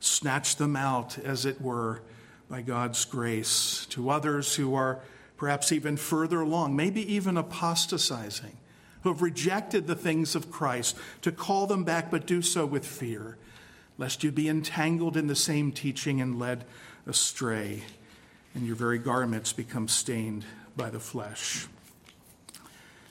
Snatch 0.00 0.56
them 0.56 0.76
out, 0.76 1.18
as 1.18 1.44
it 1.44 1.60
were, 1.60 2.02
by 2.48 2.62
God's 2.62 3.04
grace 3.04 3.86
to 3.90 4.10
others 4.10 4.56
who 4.56 4.74
are 4.74 5.00
perhaps 5.36 5.70
even 5.70 5.96
further 5.96 6.40
along, 6.40 6.74
maybe 6.74 7.12
even 7.12 7.36
apostatizing, 7.36 8.56
who 9.02 9.12
have 9.12 9.22
rejected 9.22 9.86
the 9.86 9.94
things 9.94 10.34
of 10.34 10.50
Christ, 10.50 10.96
to 11.22 11.30
call 11.30 11.66
them 11.66 11.84
back, 11.84 12.10
but 12.10 12.26
do 12.26 12.42
so 12.42 12.66
with 12.66 12.86
fear, 12.86 13.36
lest 13.98 14.24
you 14.24 14.32
be 14.32 14.48
entangled 14.48 15.16
in 15.16 15.26
the 15.26 15.36
same 15.36 15.70
teaching 15.70 16.20
and 16.20 16.38
led 16.38 16.64
astray, 17.08 17.82
and 18.54 18.66
your 18.66 18.76
very 18.76 18.98
garments 18.98 19.52
become 19.52 19.88
stained 19.88 20.44
by 20.76 20.90
the 20.90 21.00
flesh. 21.00 21.66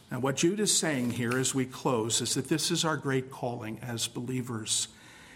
Now, 0.09 0.19
what 0.19 0.37
Jude 0.37 0.61
is 0.61 0.77
saying 0.77 1.11
here 1.11 1.37
as 1.37 1.53
we 1.53 1.65
close 1.65 2.21
is 2.21 2.33
that 2.35 2.47
this 2.47 2.71
is 2.71 2.85
our 2.85 2.95
great 2.95 3.29
calling 3.29 3.79
as 3.81 4.07
believers. 4.07 4.87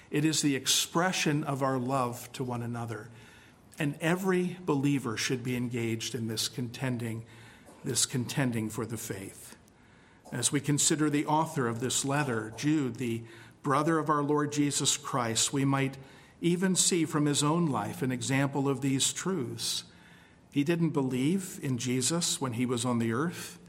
It 0.09 0.23
is 0.23 0.41
the 0.41 0.55
expression 0.55 1.43
of 1.43 1.61
our 1.61 1.77
love 1.77 2.31
to 2.33 2.43
one 2.43 2.61
another. 2.61 3.09
And 3.77 3.95
every 3.99 4.57
believer 4.65 5.17
should 5.17 5.43
be 5.43 5.57
engaged 5.57 6.15
in 6.15 6.27
this 6.27 6.47
contending, 6.47 7.23
this 7.83 8.05
contending 8.05 8.69
for 8.69 8.85
the 8.85 8.97
faith. 8.97 9.55
As 10.31 10.51
we 10.51 10.61
consider 10.61 11.09
the 11.09 11.25
author 11.25 11.67
of 11.67 11.81
this 11.81 12.05
letter, 12.05 12.53
Jude, 12.55 12.95
the 12.95 13.23
brother 13.63 13.99
of 13.99 14.09
our 14.09 14.23
Lord 14.23 14.53
Jesus 14.53 14.95
Christ, 14.95 15.51
we 15.51 15.65
might 15.65 15.97
even 16.41 16.75
see 16.75 17.05
from 17.05 17.25
his 17.25 17.43
own 17.43 17.67
life 17.67 18.01
an 18.01 18.11
example 18.11 18.67
of 18.67 18.81
these 18.81 19.13
truths. 19.13 19.83
He 20.51 20.63
didn't 20.63 20.89
believe 20.89 21.59
in 21.61 21.77
Jesus 21.77 22.41
when 22.41 22.53
he 22.53 22.65
was 22.65 22.83
on 22.83 22.99
the 22.99 23.13
earth. 23.13 23.59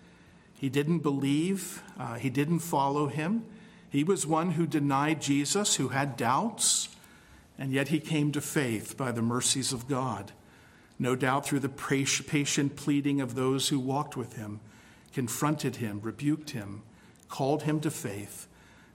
He 0.55 0.69
didn't 0.69 1.01
believe, 1.01 1.83
uh, 1.99 2.15
he 2.15 2.31
didn't 2.31 2.61
follow 2.61 3.07
him. 3.07 3.45
He 3.91 4.03
was 4.03 4.27
one 4.27 4.53
who 4.53 4.67
denied 4.67 5.21
Jesus, 5.21 5.77
who 5.77 5.89
had 5.89 6.17
doubts, 6.17 6.89
and 7.59 7.73
yet 7.73 7.89
he 7.89 8.01
came 8.01 8.33
to 8.33 8.41
faith 8.41 8.97
by 8.97 9.13
the 9.13 9.23
mercies 9.23 9.73
of 9.73 9.87
God. 9.87 10.33
No 10.99 11.15
doubt 11.15 11.45
through 11.45 11.61
the 11.61 11.69
patient 11.69 12.77
pleading 12.77 13.21
of 13.21 13.35
those 13.35 13.69
who 13.69 13.79
walked 13.79 14.17
with 14.17 14.37
him, 14.37 14.61
confronted 15.13 15.77
him, 15.77 16.01
rebuked 16.01 16.51
him, 16.51 16.83
called 17.29 17.65
him 17.65 17.81
to 17.81 17.91
faith, 17.91 18.47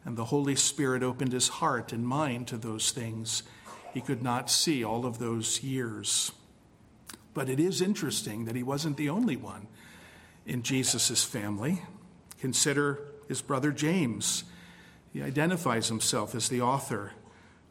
and 0.04 0.18
the 0.18 0.26
Holy 0.26 0.56
Spirit 0.56 1.04
opened 1.04 1.34
his 1.34 1.50
heart 1.50 1.92
and 1.94 2.08
mind 2.08 2.48
to 2.48 2.58
those 2.58 2.92
things 2.92 3.44
he 3.94 4.02
could 4.02 4.22
not 4.22 4.50
see 4.50 4.84
all 4.84 5.06
of 5.06 5.20
those 5.20 5.64
years. 5.64 6.32
But 7.34 7.50
it 7.50 7.60
is 7.60 7.82
interesting 7.82 8.46
that 8.46 8.56
he 8.56 8.64
wasn't 8.64 8.98
the 8.98 9.10
only 9.10 9.36
one 9.36 9.68
in 10.46 10.64
Jesus' 10.64 11.24
family. 11.24 11.84
Consider 12.40 13.00
his 13.28 13.42
brother 13.42 13.72
James. 13.72 14.44
He 15.14 15.22
identifies 15.22 15.88
himself 15.90 16.34
as 16.34 16.50
the 16.50 16.62
author, 16.62 17.14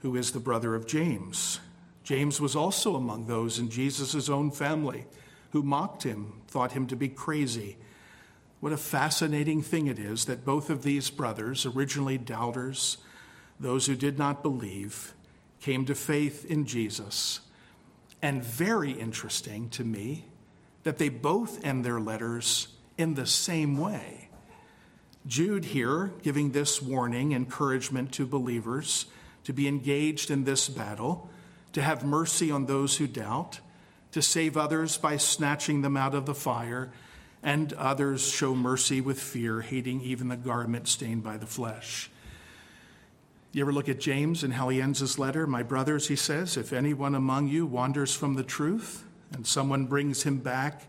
who 0.01 0.15
is 0.17 0.33
the 0.33 0.41
brother 0.41 0.75
of 0.75 0.87
James. 0.87 1.61
James 2.05 2.41
was 2.41 2.55
also 2.55 2.95
among 2.95 3.27
those 3.27 3.59
in 3.59 3.69
Jesus' 3.69 4.29
own 4.29 4.51
family 4.51 5.07
who 5.51 5.63
mocked 5.63 6.05
him, 6.05 6.35
thought 6.47 6.73
him 6.73 6.87
to 6.87 6.97
be 6.97 7.09
crazy. 7.09 7.77
What 8.61 8.73
a 8.73 8.77
fascinating 8.77 9.63
thing 9.63 9.87
it 9.87 9.99
is 9.99 10.27
that 10.27 10.45
both 10.45 10.71
of 10.71 10.83
these 10.83 11.11
brothers, 11.11 11.67
originally 11.67 12.19
doubters, 12.19 12.99
those 13.59 13.87
who 13.87 13.97
did 13.97 14.19
not 14.19 14.43
believe, 14.43 15.15
came 15.61 15.85
to 15.87 15.95
faith 15.95 16.45
in 16.45 16.67
Jesus. 16.67 17.41
And 18.23 18.43
very 18.43 18.93
interesting 18.93 19.69
to 19.71 19.85
me 19.85 20.25
that 20.85 20.99
they 20.99 21.09
both 21.09 21.65
end 21.65 21.85
their 21.85 22.01
letters 22.01 22.69
in 22.97 23.15
the 23.15 23.27
same 23.27 23.77
way. 23.77 24.29
Jude 25.27 25.67
here 25.67 26.13
giving 26.23 26.53
this 26.53 26.81
warning, 26.81 27.33
encouragement 27.33 28.13
to 28.13 28.27
believers 28.27 29.07
to 29.45 29.53
be 29.53 29.69
engaged 29.69 30.31
in 30.31 30.45
this 30.45 30.69
battle, 30.69 31.31
to 31.73 31.83
have 31.83 32.05
mercy 32.05 32.51
on 32.51 32.67
those 32.67 32.97
who 32.97 33.07
doubt, 33.07 33.61
to 34.11 34.21
save 34.21 34.57
others 34.57 34.99
by 34.99 35.17
snatching 35.17 35.83
them 35.83 35.97
out 35.97 36.15
of 36.15 36.27
the 36.27 36.35
fire, 36.35 36.91
and 37.43 37.73
others 37.75 38.29
show 38.29 38.57
mercy 38.57 39.01
with 39.01 39.21
fear, 39.21 39.61
hating 39.61 40.01
even 40.01 40.29
the 40.29 40.37
garment 40.37 40.89
stained 40.89 41.23
by 41.23 41.37
the 41.37 41.47
flesh. 41.47 42.11
You 43.57 43.63
ever 43.63 43.73
look 43.73 43.89
at 43.89 43.99
James 43.99 44.45
and 44.45 44.53
how 44.53 44.69
he 44.69 44.83
ends 44.83 44.99
his 44.99 45.19
letter? 45.19 45.47
My 45.47 45.63
brothers, 45.63 46.09
he 46.09 46.15
says, 46.15 46.59
if 46.59 46.75
anyone 46.75 47.15
among 47.15 47.49
you 47.49 47.65
wanders 47.65 48.15
from 48.15 48.35
the 48.35 48.43
truth 48.43 49.03
and 49.33 49.47
someone 49.47 49.87
brings 49.87 50.25
him 50.25 50.41
back, 50.41 50.83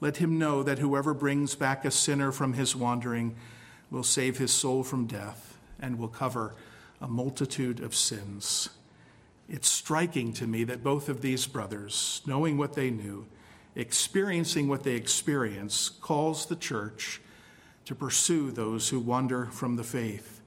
let 0.00 0.16
him 0.16 0.38
know 0.38 0.62
that 0.62 0.78
whoever 0.78 1.12
brings 1.12 1.54
back 1.54 1.84
a 1.84 1.90
sinner 1.90 2.32
from 2.32 2.54
his 2.54 2.74
wandering 2.74 3.36
will 3.90 4.02
save 4.02 4.38
his 4.38 4.50
soul 4.50 4.82
from 4.82 5.06
death 5.06 5.58
and 5.78 5.98
will 5.98 6.08
cover 6.08 6.54
a 6.98 7.06
multitude 7.06 7.80
of 7.80 7.94
sins. 7.94 8.70
It's 9.46 9.68
striking 9.68 10.32
to 10.32 10.46
me 10.46 10.64
that 10.64 10.82
both 10.82 11.10
of 11.10 11.20
these 11.20 11.46
brothers, 11.46 12.22
knowing 12.24 12.56
what 12.56 12.72
they 12.72 12.88
knew, 12.88 13.26
experiencing 13.74 14.66
what 14.66 14.82
they 14.82 14.94
experienced, 14.94 16.00
calls 16.00 16.46
the 16.46 16.56
church 16.56 17.20
to 17.84 17.94
pursue 17.94 18.50
those 18.50 18.88
who 18.88 18.98
wander 18.98 19.44
from 19.44 19.76
the 19.76 19.84
faith 19.84 20.37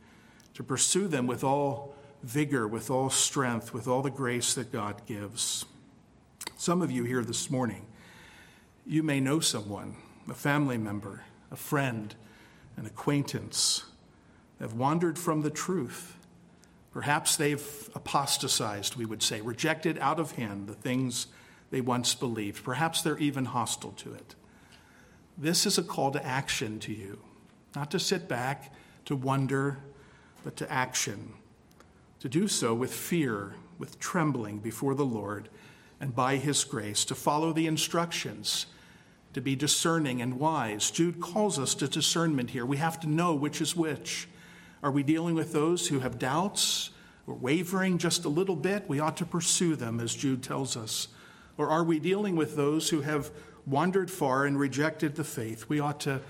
to 0.53 0.63
pursue 0.63 1.07
them 1.07 1.27
with 1.27 1.43
all 1.43 1.95
vigor, 2.23 2.67
with 2.67 2.89
all 2.89 3.09
strength, 3.09 3.73
with 3.73 3.87
all 3.87 4.01
the 4.01 4.09
grace 4.09 4.53
that 4.53 4.71
God 4.71 5.01
gives. 5.05 5.65
Some 6.57 6.81
of 6.81 6.91
you 6.91 7.03
here 7.03 7.23
this 7.23 7.49
morning, 7.49 7.85
you 8.85 9.03
may 9.03 9.19
know 9.19 9.39
someone 9.39 9.95
a 10.29 10.33
family 10.33 10.77
member, 10.77 11.23
a 11.49 11.55
friend, 11.55 12.13
an 12.77 12.85
acquaintance 12.85 13.83
have 14.59 14.73
wandered 14.73 15.17
from 15.17 15.41
the 15.41 15.49
truth. 15.49 16.15
Perhaps 16.93 17.35
they've 17.35 17.89
apostatized, 17.95 18.95
we 18.95 19.05
would 19.05 19.23
say, 19.23 19.41
rejected 19.41 19.97
out 19.97 20.19
of 20.19 20.33
hand 20.33 20.67
the 20.67 20.73
things 20.73 21.27
they 21.71 21.81
once 21.81 22.13
believed. 22.13 22.63
Perhaps 22.63 23.01
they're 23.01 23.17
even 23.17 23.45
hostile 23.45 23.91
to 23.93 24.13
it. 24.13 24.35
This 25.37 25.65
is 25.65 25.77
a 25.77 25.83
call 25.83 26.11
to 26.11 26.25
action 26.25 26.79
to 26.81 26.93
you, 26.93 27.19
not 27.75 27.89
to 27.91 27.99
sit 27.99 28.27
back, 28.27 28.73
to 29.05 29.15
wonder, 29.15 29.79
but 30.43 30.55
to 30.57 30.71
action. 30.71 31.33
To 32.19 32.29
do 32.29 32.47
so 32.47 32.73
with 32.73 32.93
fear, 32.93 33.55
with 33.77 33.99
trembling 33.99 34.59
before 34.59 34.95
the 34.95 35.05
Lord, 35.05 35.49
and 35.99 36.15
by 36.15 36.37
his 36.37 36.63
grace, 36.63 37.05
to 37.05 37.15
follow 37.15 37.53
the 37.53 37.67
instructions, 37.67 38.67
to 39.33 39.41
be 39.41 39.55
discerning 39.55 40.21
and 40.21 40.39
wise. 40.39 40.91
Jude 40.91 41.21
calls 41.21 41.57
us 41.57 41.73
to 41.75 41.87
discernment 41.87 42.49
here. 42.49 42.65
We 42.65 42.77
have 42.77 42.99
to 43.01 43.09
know 43.09 43.33
which 43.33 43.61
is 43.61 43.75
which. 43.75 44.27
Are 44.83 44.91
we 44.91 45.03
dealing 45.03 45.35
with 45.35 45.53
those 45.53 45.87
who 45.87 45.99
have 45.99 46.19
doubts 46.19 46.89
or 47.27 47.35
wavering 47.35 47.97
just 47.97 48.25
a 48.25 48.29
little 48.29 48.55
bit? 48.55 48.89
We 48.89 48.99
ought 48.99 49.17
to 49.17 49.25
pursue 49.25 49.75
them, 49.75 49.99
as 49.99 50.13
Jude 50.13 50.43
tells 50.43 50.75
us. 50.75 51.07
Or 51.57 51.69
are 51.69 51.83
we 51.83 51.99
dealing 51.99 52.35
with 52.35 52.55
those 52.55 52.89
who 52.89 53.01
have 53.01 53.29
wandered 53.65 54.09
far 54.09 54.45
and 54.45 54.59
rejected 54.59 55.15
the 55.15 55.23
faith? 55.23 55.69
We 55.69 55.79
ought 55.79 55.99
to 56.01 56.21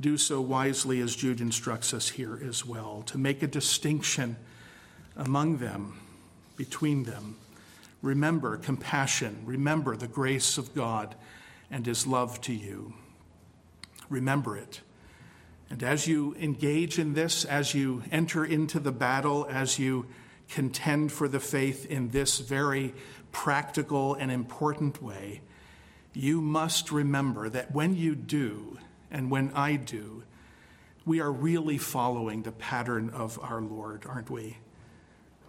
do 0.00 0.16
so 0.16 0.40
wisely, 0.40 1.00
as 1.00 1.14
Jude 1.14 1.40
instructs 1.40 1.92
us 1.92 2.08
here 2.08 2.40
as 2.42 2.64
well, 2.64 3.02
to 3.06 3.18
make 3.18 3.42
a 3.42 3.46
distinction 3.46 4.36
among 5.16 5.58
them 5.58 6.00
between 6.56 7.04
them. 7.04 7.36
Remember 8.02 8.56
compassion. 8.56 9.42
Remember 9.44 9.96
the 9.96 10.08
grace 10.08 10.56
of 10.56 10.74
God 10.74 11.14
and 11.70 11.84
his 11.84 12.06
love 12.06 12.40
to 12.42 12.54
you. 12.54 12.94
Remember 14.08 14.56
it. 14.56 14.80
And 15.68 15.82
as 15.82 16.06
you 16.06 16.34
engage 16.40 16.98
in 16.98 17.14
this, 17.14 17.44
as 17.44 17.74
you 17.74 18.02
enter 18.10 18.44
into 18.44 18.80
the 18.80 18.92
battle, 18.92 19.46
as 19.48 19.78
you 19.78 20.06
contend 20.48 21.12
for 21.12 21.28
the 21.28 21.38
faith 21.38 21.86
in 21.86 22.08
this 22.08 22.38
very 22.38 22.92
practical 23.30 24.14
and 24.14 24.32
important 24.32 25.00
way, 25.00 25.42
you 26.12 26.40
must 26.40 26.90
remember 26.90 27.48
that 27.48 27.72
when 27.72 27.94
you 27.94 28.16
do, 28.16 28.78
and 29.10 29.30
when 29.30 29.52
I 29.54 29.76
do, 29.76 30.24
we 31.04 31.20
are 31.20 31.32
really 31.32 31.78
following 31.78 32.42
the 32.42 32.52
pattern 32.52 33.10
of 33.10 33.38
our 33.42 33.60
Lord, 33.60 34.04
aren't 34.06 34.30
we? 34.30 34.58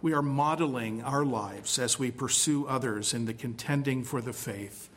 we 0.02 0.12
are 0.12 0.22
modeling 0.22 1.00
our 1.02 1.24
lives 1.24 1.78
as 1.78 1.98
we 1.98 2.10
pursue 2.10 2.66
others 2.66 3.14
in 3.14 3.24
the 3.24 3.32
contending 3.32 4.02
for 4.02 4.20
the 4.20 4.32
faith 4.32 4.90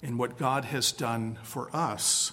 in 0.00 0.16
what 0.16 0.38
God 0.38 0.64
has 0.66 0.92
done 0.92 1.36
for 1.42 1.68
us. 1.74 2.32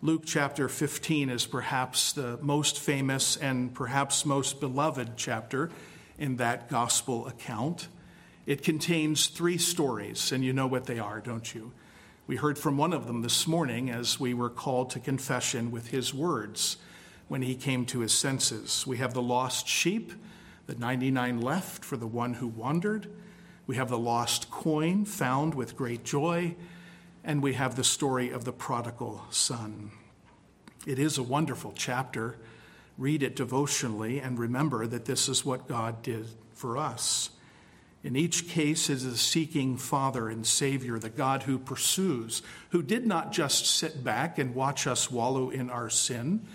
Luke 0.00 0.22
chapter 0.24 0.66
15 0.66 1.28
is 1.28 1.44
perhaps 1.44 2.14
the 2.14 2.38
most 2.40 2.80
famous 2.80 3.36
and 3.36 3.74
perhaps 3.74 4.24
most 4.24 4.60
beloved 4.60 5.10
chapter 5.16 5.70
in 6.18 6.36
that 6.36 6.70
gospel 6.70 7.26
account. 7.26 7.88
It 8.46 8.62
contains 8.62 9.26
three 9.26 9.58
stories, 9.58 10.32
and 10.32 10.42
you 10.42 10.54
know 10.54 10.66
what 10.66 10.86
they 10.86 10.98
are, 10.98 11.20
don't 11.20 11.54
you? 11.54 11.72
We 12.30 12.36
heard 12.36 12.60
from 12.60 12.76
one 12.76 12.92
of 12.92 13.08
them 13.08 13.22
this 13.22 13.48
morning 13.48 13.90
as 13.90 14.20
we 14.20 14.34
were 14.34 14.50
called 14.50 14.90
to 14.90 15.00
confession 15.00 15.72
with 15.72 15.88
his 15.88 16.14
words 16.14 16.76
when 17.26 17.42
he 17.42 17.56
came 17.56 17.84
to 17.86 17.98
his 17.98 18.12
senses. 18.12 18.86
We 18.86 18.98
have 18.98 19.14
the 19.14 19.20
lost 19.20 19.66
sheep 19.66 20.12
the 20.66 20.76
99 20.76 21.40
left 21.40 21.84
for 21.84 21.96
the 21.96 22.06
one 22.06 22.34
who 22.34 22.46
wandered. 22.46 23.08
We 23.66 23.74
have 23.74 23.88
the 23.88 23.98
lost 23.98 24.48
coin 24.48 25.06
found 25.06 25.56
with 25.56 25.76
great 25.76 26.04
joy. 26.04 26.54
And 27.24 27.42
we 27.42 27.54
have 27.54 27.74
the 27.74 27.82
story 27.82 28.30
of 28.30 28.44
the 28.44 28.52
prodigal 28.52 29.24
son. 29.30 29.90
It 30.86 31.00
is 31.00 31.18
a 31.18 31.24
wonderful 31.24 31.72
chapter. 31.74 32.36
Read 32.96 33.24
it 33.24 33.34
devotionally 33.34 34.20
and 34.20 34.38
remember 34.38 34.86
that 34.86 35.04
this 35.04 35.28
is 35.28 35.44
what 35.44 35.66
God 35.66 36.00
did 36.00 36.28
for 36.54 36.78
us. 36.78 37.30
In 38.02 38.16
each 38.16 38.48
case, 38.48 38.88
it 38.88 38.94
is 38.94 39.04
a 39.04 39.16
seeking 39.16 39.76
Father 39.76 40.28
and 40.28 40.46
Savior, 40.46 40.98
the 40.98 41.10
God 41.10 41.42
who 41.42 41.58
pursues, 41.58 42.42
who 42.70 42.82
did 42.82 43.06
not 43.06 43.30
just 43.30 43.66
sit 43.66 44.02
back 44.02 44.38
and 44.38 44.54
watch 44.54 44.86
us 44.86 45.10
wallow 45.10 45.50
in 45.50 45.68
our 45.68 45.90
sin, 45.90 46.46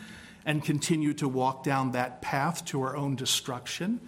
and 0.43 0.64
continue 0.64 1.14
to 1.14 1.28
walk 1.28 1.64
down 1.64 1.91
that 1.91 2.22
path 2.22 2.66
to 2.66 2.82
our 2.82 2.96
own 2.96 3.16
destruction, 3.16 4.00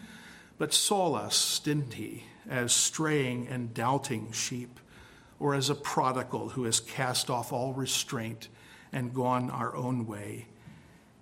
but 0.58 0.74
saw 0.74 1.14
us, 1.14 1.60
didn't 1.60 1.94
he, 1.96 2.24
as 2.50 2.74
straying 2.74 3.48
and 3.48 3.74
doubting 3.74 4.32
sheep, 4.32 4.80
or 5.40 5.54
as 5.54 5.70
a 5.70 5.76
prodigal 5.76 6.50
who 6.50 6.64
has 6.64 6.80
cast 6.80 7.30
off 7.30 7.54
all 7.54 7.74
restraint 7.74 8.48
and 8.92 9.14
gone 9.14 9.50
our 9.52 9.76
own 9.76 10.08
way. 10.08 10.48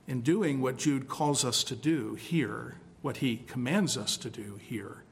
In 0.07 0.21
doing 0.21 0.61
what 0.61 0.77
Jude 0.77 1.07
calls 1.07 1.43
us 1.43 1.63
to 1.65 1.75
do 1.75 2.15
here, 2.15 2.75
what 3.01 3.17
he 3.17 3.37
commands 3.37 3.97
us 3.97 4.17
to 4.17 4.29
do 4.29 4.57
here, 4.61 5.03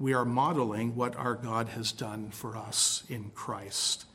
we 0.00 0.14
are 0.14 0.24
modeling 0.24 0.96
what 0.96 1.14
our 1.16 1.34
God 1.34 1.68
has 1.68 1.92
done 1.92 2.30
for 2.30 2.56
us 2.56 3.04
in 3.10 3.30
Christ. 3.34 4.06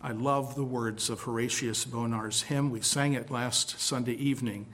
I 0.00 0.12
love 0.12 0.54
the 0.54 0.64
words 0.64 1.10
of 1.10 1.22
Horatius 1.22 1.84
Bonar's 1.84 2.42
hymn. 2.42 2.70
We 2.70 2.80
sang 2.80 3.14
it 3.14 3.28
last 3.28 3.80
Sunday 3.80 4.12
evening 4.12 4.66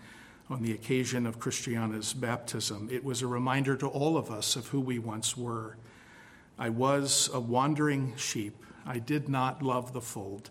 on 0.51 0.61
the 0.61 0.73
occasion 0.73 1.25
of 1.25 1.41
Christiana's 1.41 2.13
baptism. 2.13 2.91
It 2.93 3.03
was 3.03 3.23
a 3.23 3.27
reminder 3.27 3.77
to 3.77 3.87
all 3.87 4.19
of 4.19 4.31
us 4.31 4.57
of 4.57 4.67
who 4.69 4.81
we 4.81 4.99
once 4.99 5.39
were. 5.39 5.79
I 6.59 6.69
was 6.69 7.31
a 7.33 7.41
wandering 7.41 8.13
sheep. 8.17 8.63
I 8.85 8.99
did 8.99 9.27
not 9.27 9.63
love 9.63 9.95
the 9.95 10.03
fold. 10.03 10.51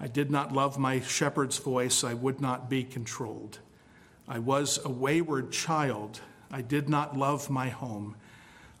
I 0.00 0.06
did 0.06 0.30
not 0.30 0.52
love 0.52 0.78
my 0.78 1.00
shepherd's 1.00 1.58
voice. 1.58 2.02
I 2.02 2.14
would 2.14 2.40
not 2.40 2.70
be 2.70 2.82
controlled. 2.82 3.58
I 4.26 4.38
was 4.38 4.78
a 4.82 4.90
wayward 4.90 5.52
child. 5.52 6.20
I 6.50 6.62
did 6.62 6.88
not 6.88 7.14
love 7.14 7.50
my 7.50 7.68
home. 7.68 8.16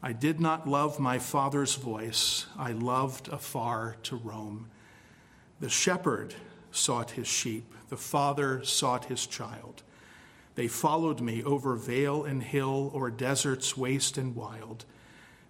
I 0.06 0.12
did 0.12 0.38
not 0.38 0.68
love 0.68 1.00
my 1.00 1.18
father's 1.18 1.74
voice. 1.74 2.46
I 2.56 2.70
loved 2.70 3.26
afar 3.26 3.96
to 4.04 4.14
roam. 4.14 4.70
The 5.58 5.68
shepherd 5.68 6.32
sought 6.70 7.10
his 7.10 7.26
sheep, 7.26 7.74
the 7.88 7.96
father 7.96 8.62
sought 8.62 9.06
his 9.06 9.26
child. 9.26 9.82
They 10.54 10.68
followed 10.68 11.20
me 11.20 11.42
over 11.42 11.74
vale 11.74 12.22
and 12.22 12.40
hill, 12.40 12.92
or 12.94 13.10
deserts 13.10 13.76
waste 13.76 14.16
and 14.16 14.36
wild. 14.36 14.84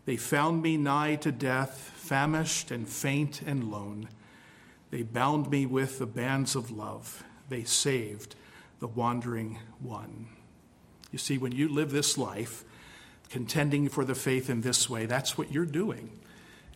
They 0.06 0.16
found 0.16 0.62
me 0.62 0.78
nigh 0.78 1.16
to 1.16 1.32
death, 1.32 1.92
famished 1.94 2.70
and 2.70 2.88
faint 2.88 3.42
and 3.42 3.70
lone. 3.70 4.08
They 4.90 5.02
bound 5.02 5.50
me 5.50 5.66
with 5.66 5.98
the 5.98 6.06
bands 6.06 6.56
of 6.56 6.70
love. 6.70 7.24
They 7.50 7.64
saved 7.64 8.36
the 8.78 8.88
wandering 8.88 9.58
one. 9.80 10.28
You 11.12 11.18
see, 11.18 11.36
when 11.36 11.52
you 11.52 11.68
live 11.68 11.90
this 11.90 12.16
life, 12.16 12.64
contending 13.28 13.88
for 13.88 14.04
the 14.04 14.14
faith 14.14 14.48
in 14.48 14.60
this 14.60 14.88
way, 14.88 15.06
that's 15.06 15.36
what 15.36 15.52
you're 15.52 15.66
doing 15.66 16.10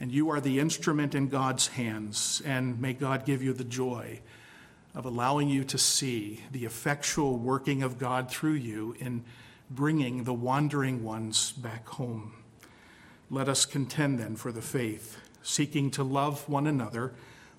and 0.01 0.11
you 0.11 0.31
are 0.31 0.41
the 0.41 0.59
instrument 0.59 1.15
in 1.15 1.29
God's 1.29 1.69
hands. 1.69 2.43
And 2.45 2.81
may 2.81 2.95
God 2.95 3.27
give 3.27 3.43
you 3.43 3.53
the 3.53 3.65
joy 3.65 4.21
of 4.95 5.05
allowing 5.05 5.49
you 5.49 5.63
to 5.65 5.79
see 5.79 6.43
the 6.51 6.65
effectual 6.65 7.37
working 7.37 7.83
of 7.83 7.99
God 7.99 8.31
through 8.31 8.55
you 8.55 8.97
in 8.99 9.23
bringing 9.71 10.25
the 10.25 10.33
wandering 10.33 11.05
ones 11.05 11.53
back 11.53 11.87
home. 11.87 12.33
Let 13.31 13.49
us 13.49 13.67
contend 13.67 14.19
then 14.19 14.35
for 14.35 14.51
the 14.51 14.63
faith, 14.63 15.19
seeking 15.43 15.91
to 15.93 16.03
love 16.03 16.49
one 16.49 16.67
another 16.67 17.13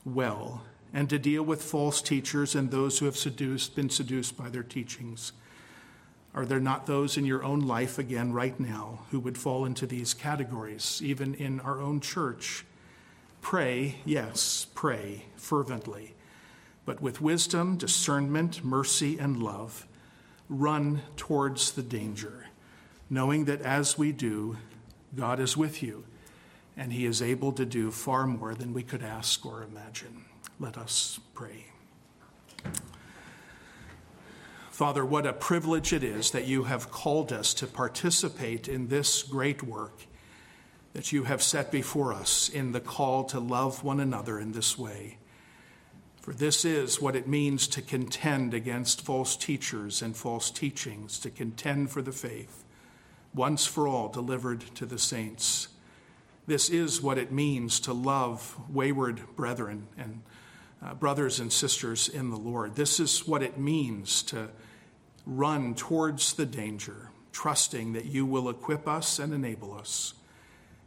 well 0.03 0.63
and 0.93 1.09
to 1.09 1.17
deal 1.17 1.43
with 1.43 1.63
false 1.63 2.01
teachers 2.01 2.53
and 2.53 2.69
those 2.69 2.99
who 2.99 3.05
have 3.05 3.15
seduced, 3.15 3.75
been 3.75 3.89
seduced 3.89 4.35
by 4.35 4.49
their 4.49 4.63
teachings. 4.63 5.31
Are 6.33 6.45
there 6.45 6.61
not 6.61 6.85
those 6.85 7.17
in 7.17 7.25
your 7.25 7.43
own 7.43 7.59
life, 7.59 7.99
again, 7.99 8.31
right 8.31 8.57
now, 8.57 8.99
who 9.11 9.19
would 9.19 9.37
fall 9.37 9.65
into 9.65 9.85
these 9.85 10.13
categories, 10.13 11.01
even 11.03 11.33
in 11.33 11.59
our 11.59 11.81
own 11.81 11.99
church? 11.99 12.65
Pray, 13.41 13.95
yes, 14.05 14.65
pray 14.73 15.25
fervently, 15.35 16.13
but 16.85 17.01
with 17.01 17.19
wisdom, 17.19 17.75
discernment, 17.75 18.63
mercy, 18.63 19.17
and 19.17 19.43
love, 19.43 19.87
run 20.47 21.01
towards 21.17 21.71
the 21.71 21.81
danger, 21.81 22.47
knowing 23.09 23.45
that 23.45 23.61
as 23.61 23.97
we 23.97 24.11
do, 24.11 24.57
God 25.15 25.39
is 25.39 25.57
with 25.57 25.83
you, 25.83 26.05
and 26.77 26.93
He 26.93 27.05
is 27.05 27.21
able 27.21 27.51
to 27.53 27.65
do 27.65 27.91
far 27.91 28.25
more 28.25 28.53
than 28.53 28.73
we 28.73 28.83
could 28.83 29.03
ask 29.03 29.45
or 29.45 29.63
imagine. 29.63 30.23
Let 30.59 30.77
us 30.77 31.19
pray. 31.33 31.65
Father, 34.81 35.05
what 35.05 35.27
a 35.27 35.33
privilege 35.33 35.93
it 35.93 36.03
is 36.03 36.31
that 36.31 36.47
you 36.47 36.63
have 36.63 36.89
called 36.89 37.31
us 37.31 37.53
to 37.53 37.67
participate 37.67 38.67
in 38.67 38.87
this 38.87 39.21
great 39.21 39.61
work 39.61 40.07
that 40.93 41.11
you 41.11 41.25
have 41.25 41.43
set 41.43 41.71
before 41.71 42.11
us 42.11 42.49
in 42.49 42.71
the 42.71 42.79
call 42.79 43.23
to 43.25 43.39
love 43.39 43.83
one 43.83 43.99
another 43.99 44.39
in 44.39 44.53
this 44.53 44.79
way. 44.79 45.19
For 46.19 46.33
this 46.33 46.65
is 46.65 46.99
what 46.99 47.15
it 47.15 47.27
means 47.27 47.67
to 47.67 47.83
contend 47.83 48.55
against 48.55 49.03
false 49.03 49.35
teachers 49.35 50.01
and 50.01 50.17
false 50.17 50.49
teachings, 50.49 51.19
to 51.19 51.29
contend 51.29 51.91
for 51.91 52.01
the 52.01 52.11
faith, 52.11 52.63
once 53.35 53.67
for 53.67 53.87
all 53.87 54.09
delivered 54.09 54.61
to 54.77 54.87
the 54.87 54.97
saints. 54.97 55.67
This 56.47 56.71
is 56.71 57.03
what 57.03 57.19
it 57.19 57.31
means 57.31 57.79
to 57.81 57.93
love 57.93 58.57
wayward 58.67 59.21
brethren 59.35 59.85
and 59.95 60.23
uh, 60.83 60.95
brothers 60.95 61.39
and 61.39 61.53
sisters 61.53 62.09
in 62.09 62.31
the 62.31 62.35
Lord. 62.35 62.75
This 62.75 62.99
is 62.99 63.27
what 63.27 63.43
it 63.43 63.59
means 63.59 64.23
to 64.23 64.49
run 65.25 65.75
towards 65.75 66.33
the 66.33 66.45
danger, 66.45 67.09
trusting 67.31 67.93
that 67.93 68.05
you 68.05 68.25
will 68.25 68.49
equip 68.49 68.87
us 68.87 69.19
and 69.19 69.33
enable 69.33 69.73
us 69.73 70.13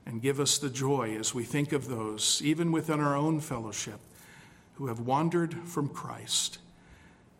and 0.06 0.22
give 0.22 0.38
us 0.38 0.58
the 0.58 0.70
joy 0.70 1.16
as 1.18 1.34
we 1.34 1.44
think 1.44 1.72
of 1.72 1.88
those, 1.88 2.40
even 2.44 2.72
within 2.72 3.00
our 3.00 3.16
own 3.16 3.40
fellowship, 3.40 4.00
who 4.74 4.88
have 4.88 5.00
wandered 5.00 5.54
from 5.64 5.88
Christ, 5.88 6.58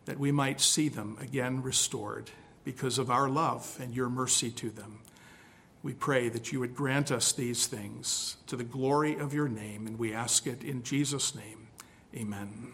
that 0.05 0.19
we 0.19 0.31
might 0.31 0.61
see 0.61 0.89
them 0.89 1.17
again 1.21 1.61
restored 1.61 2.31
because 2.63 2.97
of 2.97 3.11
our 3.11 3.29
love 3.29 3.77
and 3.79 3.93
your 3.93 4.09
mercy 4.09 4.49
to 4.51 4.69
them. 4.69 4.99
We 5.83 5.93
pray 5.93 6.29
that 6.29 6.51
you 6.51 6.59
would 6.61 6.75
grant 6.75 7.11
us 7.11 7.31
these 7.31 7.67
things 7.67 8.37
to 8.47 8.55
the 8.55 8.63
glory 8.63 9.15
of 9.17 9.33
your 9.33 9.47
name, 9.47 9.85
and 9.85 9.99
we 9.99 10.13
ask 10.13 10.47
it 10.47 10.63
in 10.63 10.81
Jesus' 10.81 11.35
name. 11.35 11.67
Amen. 12.15 12.71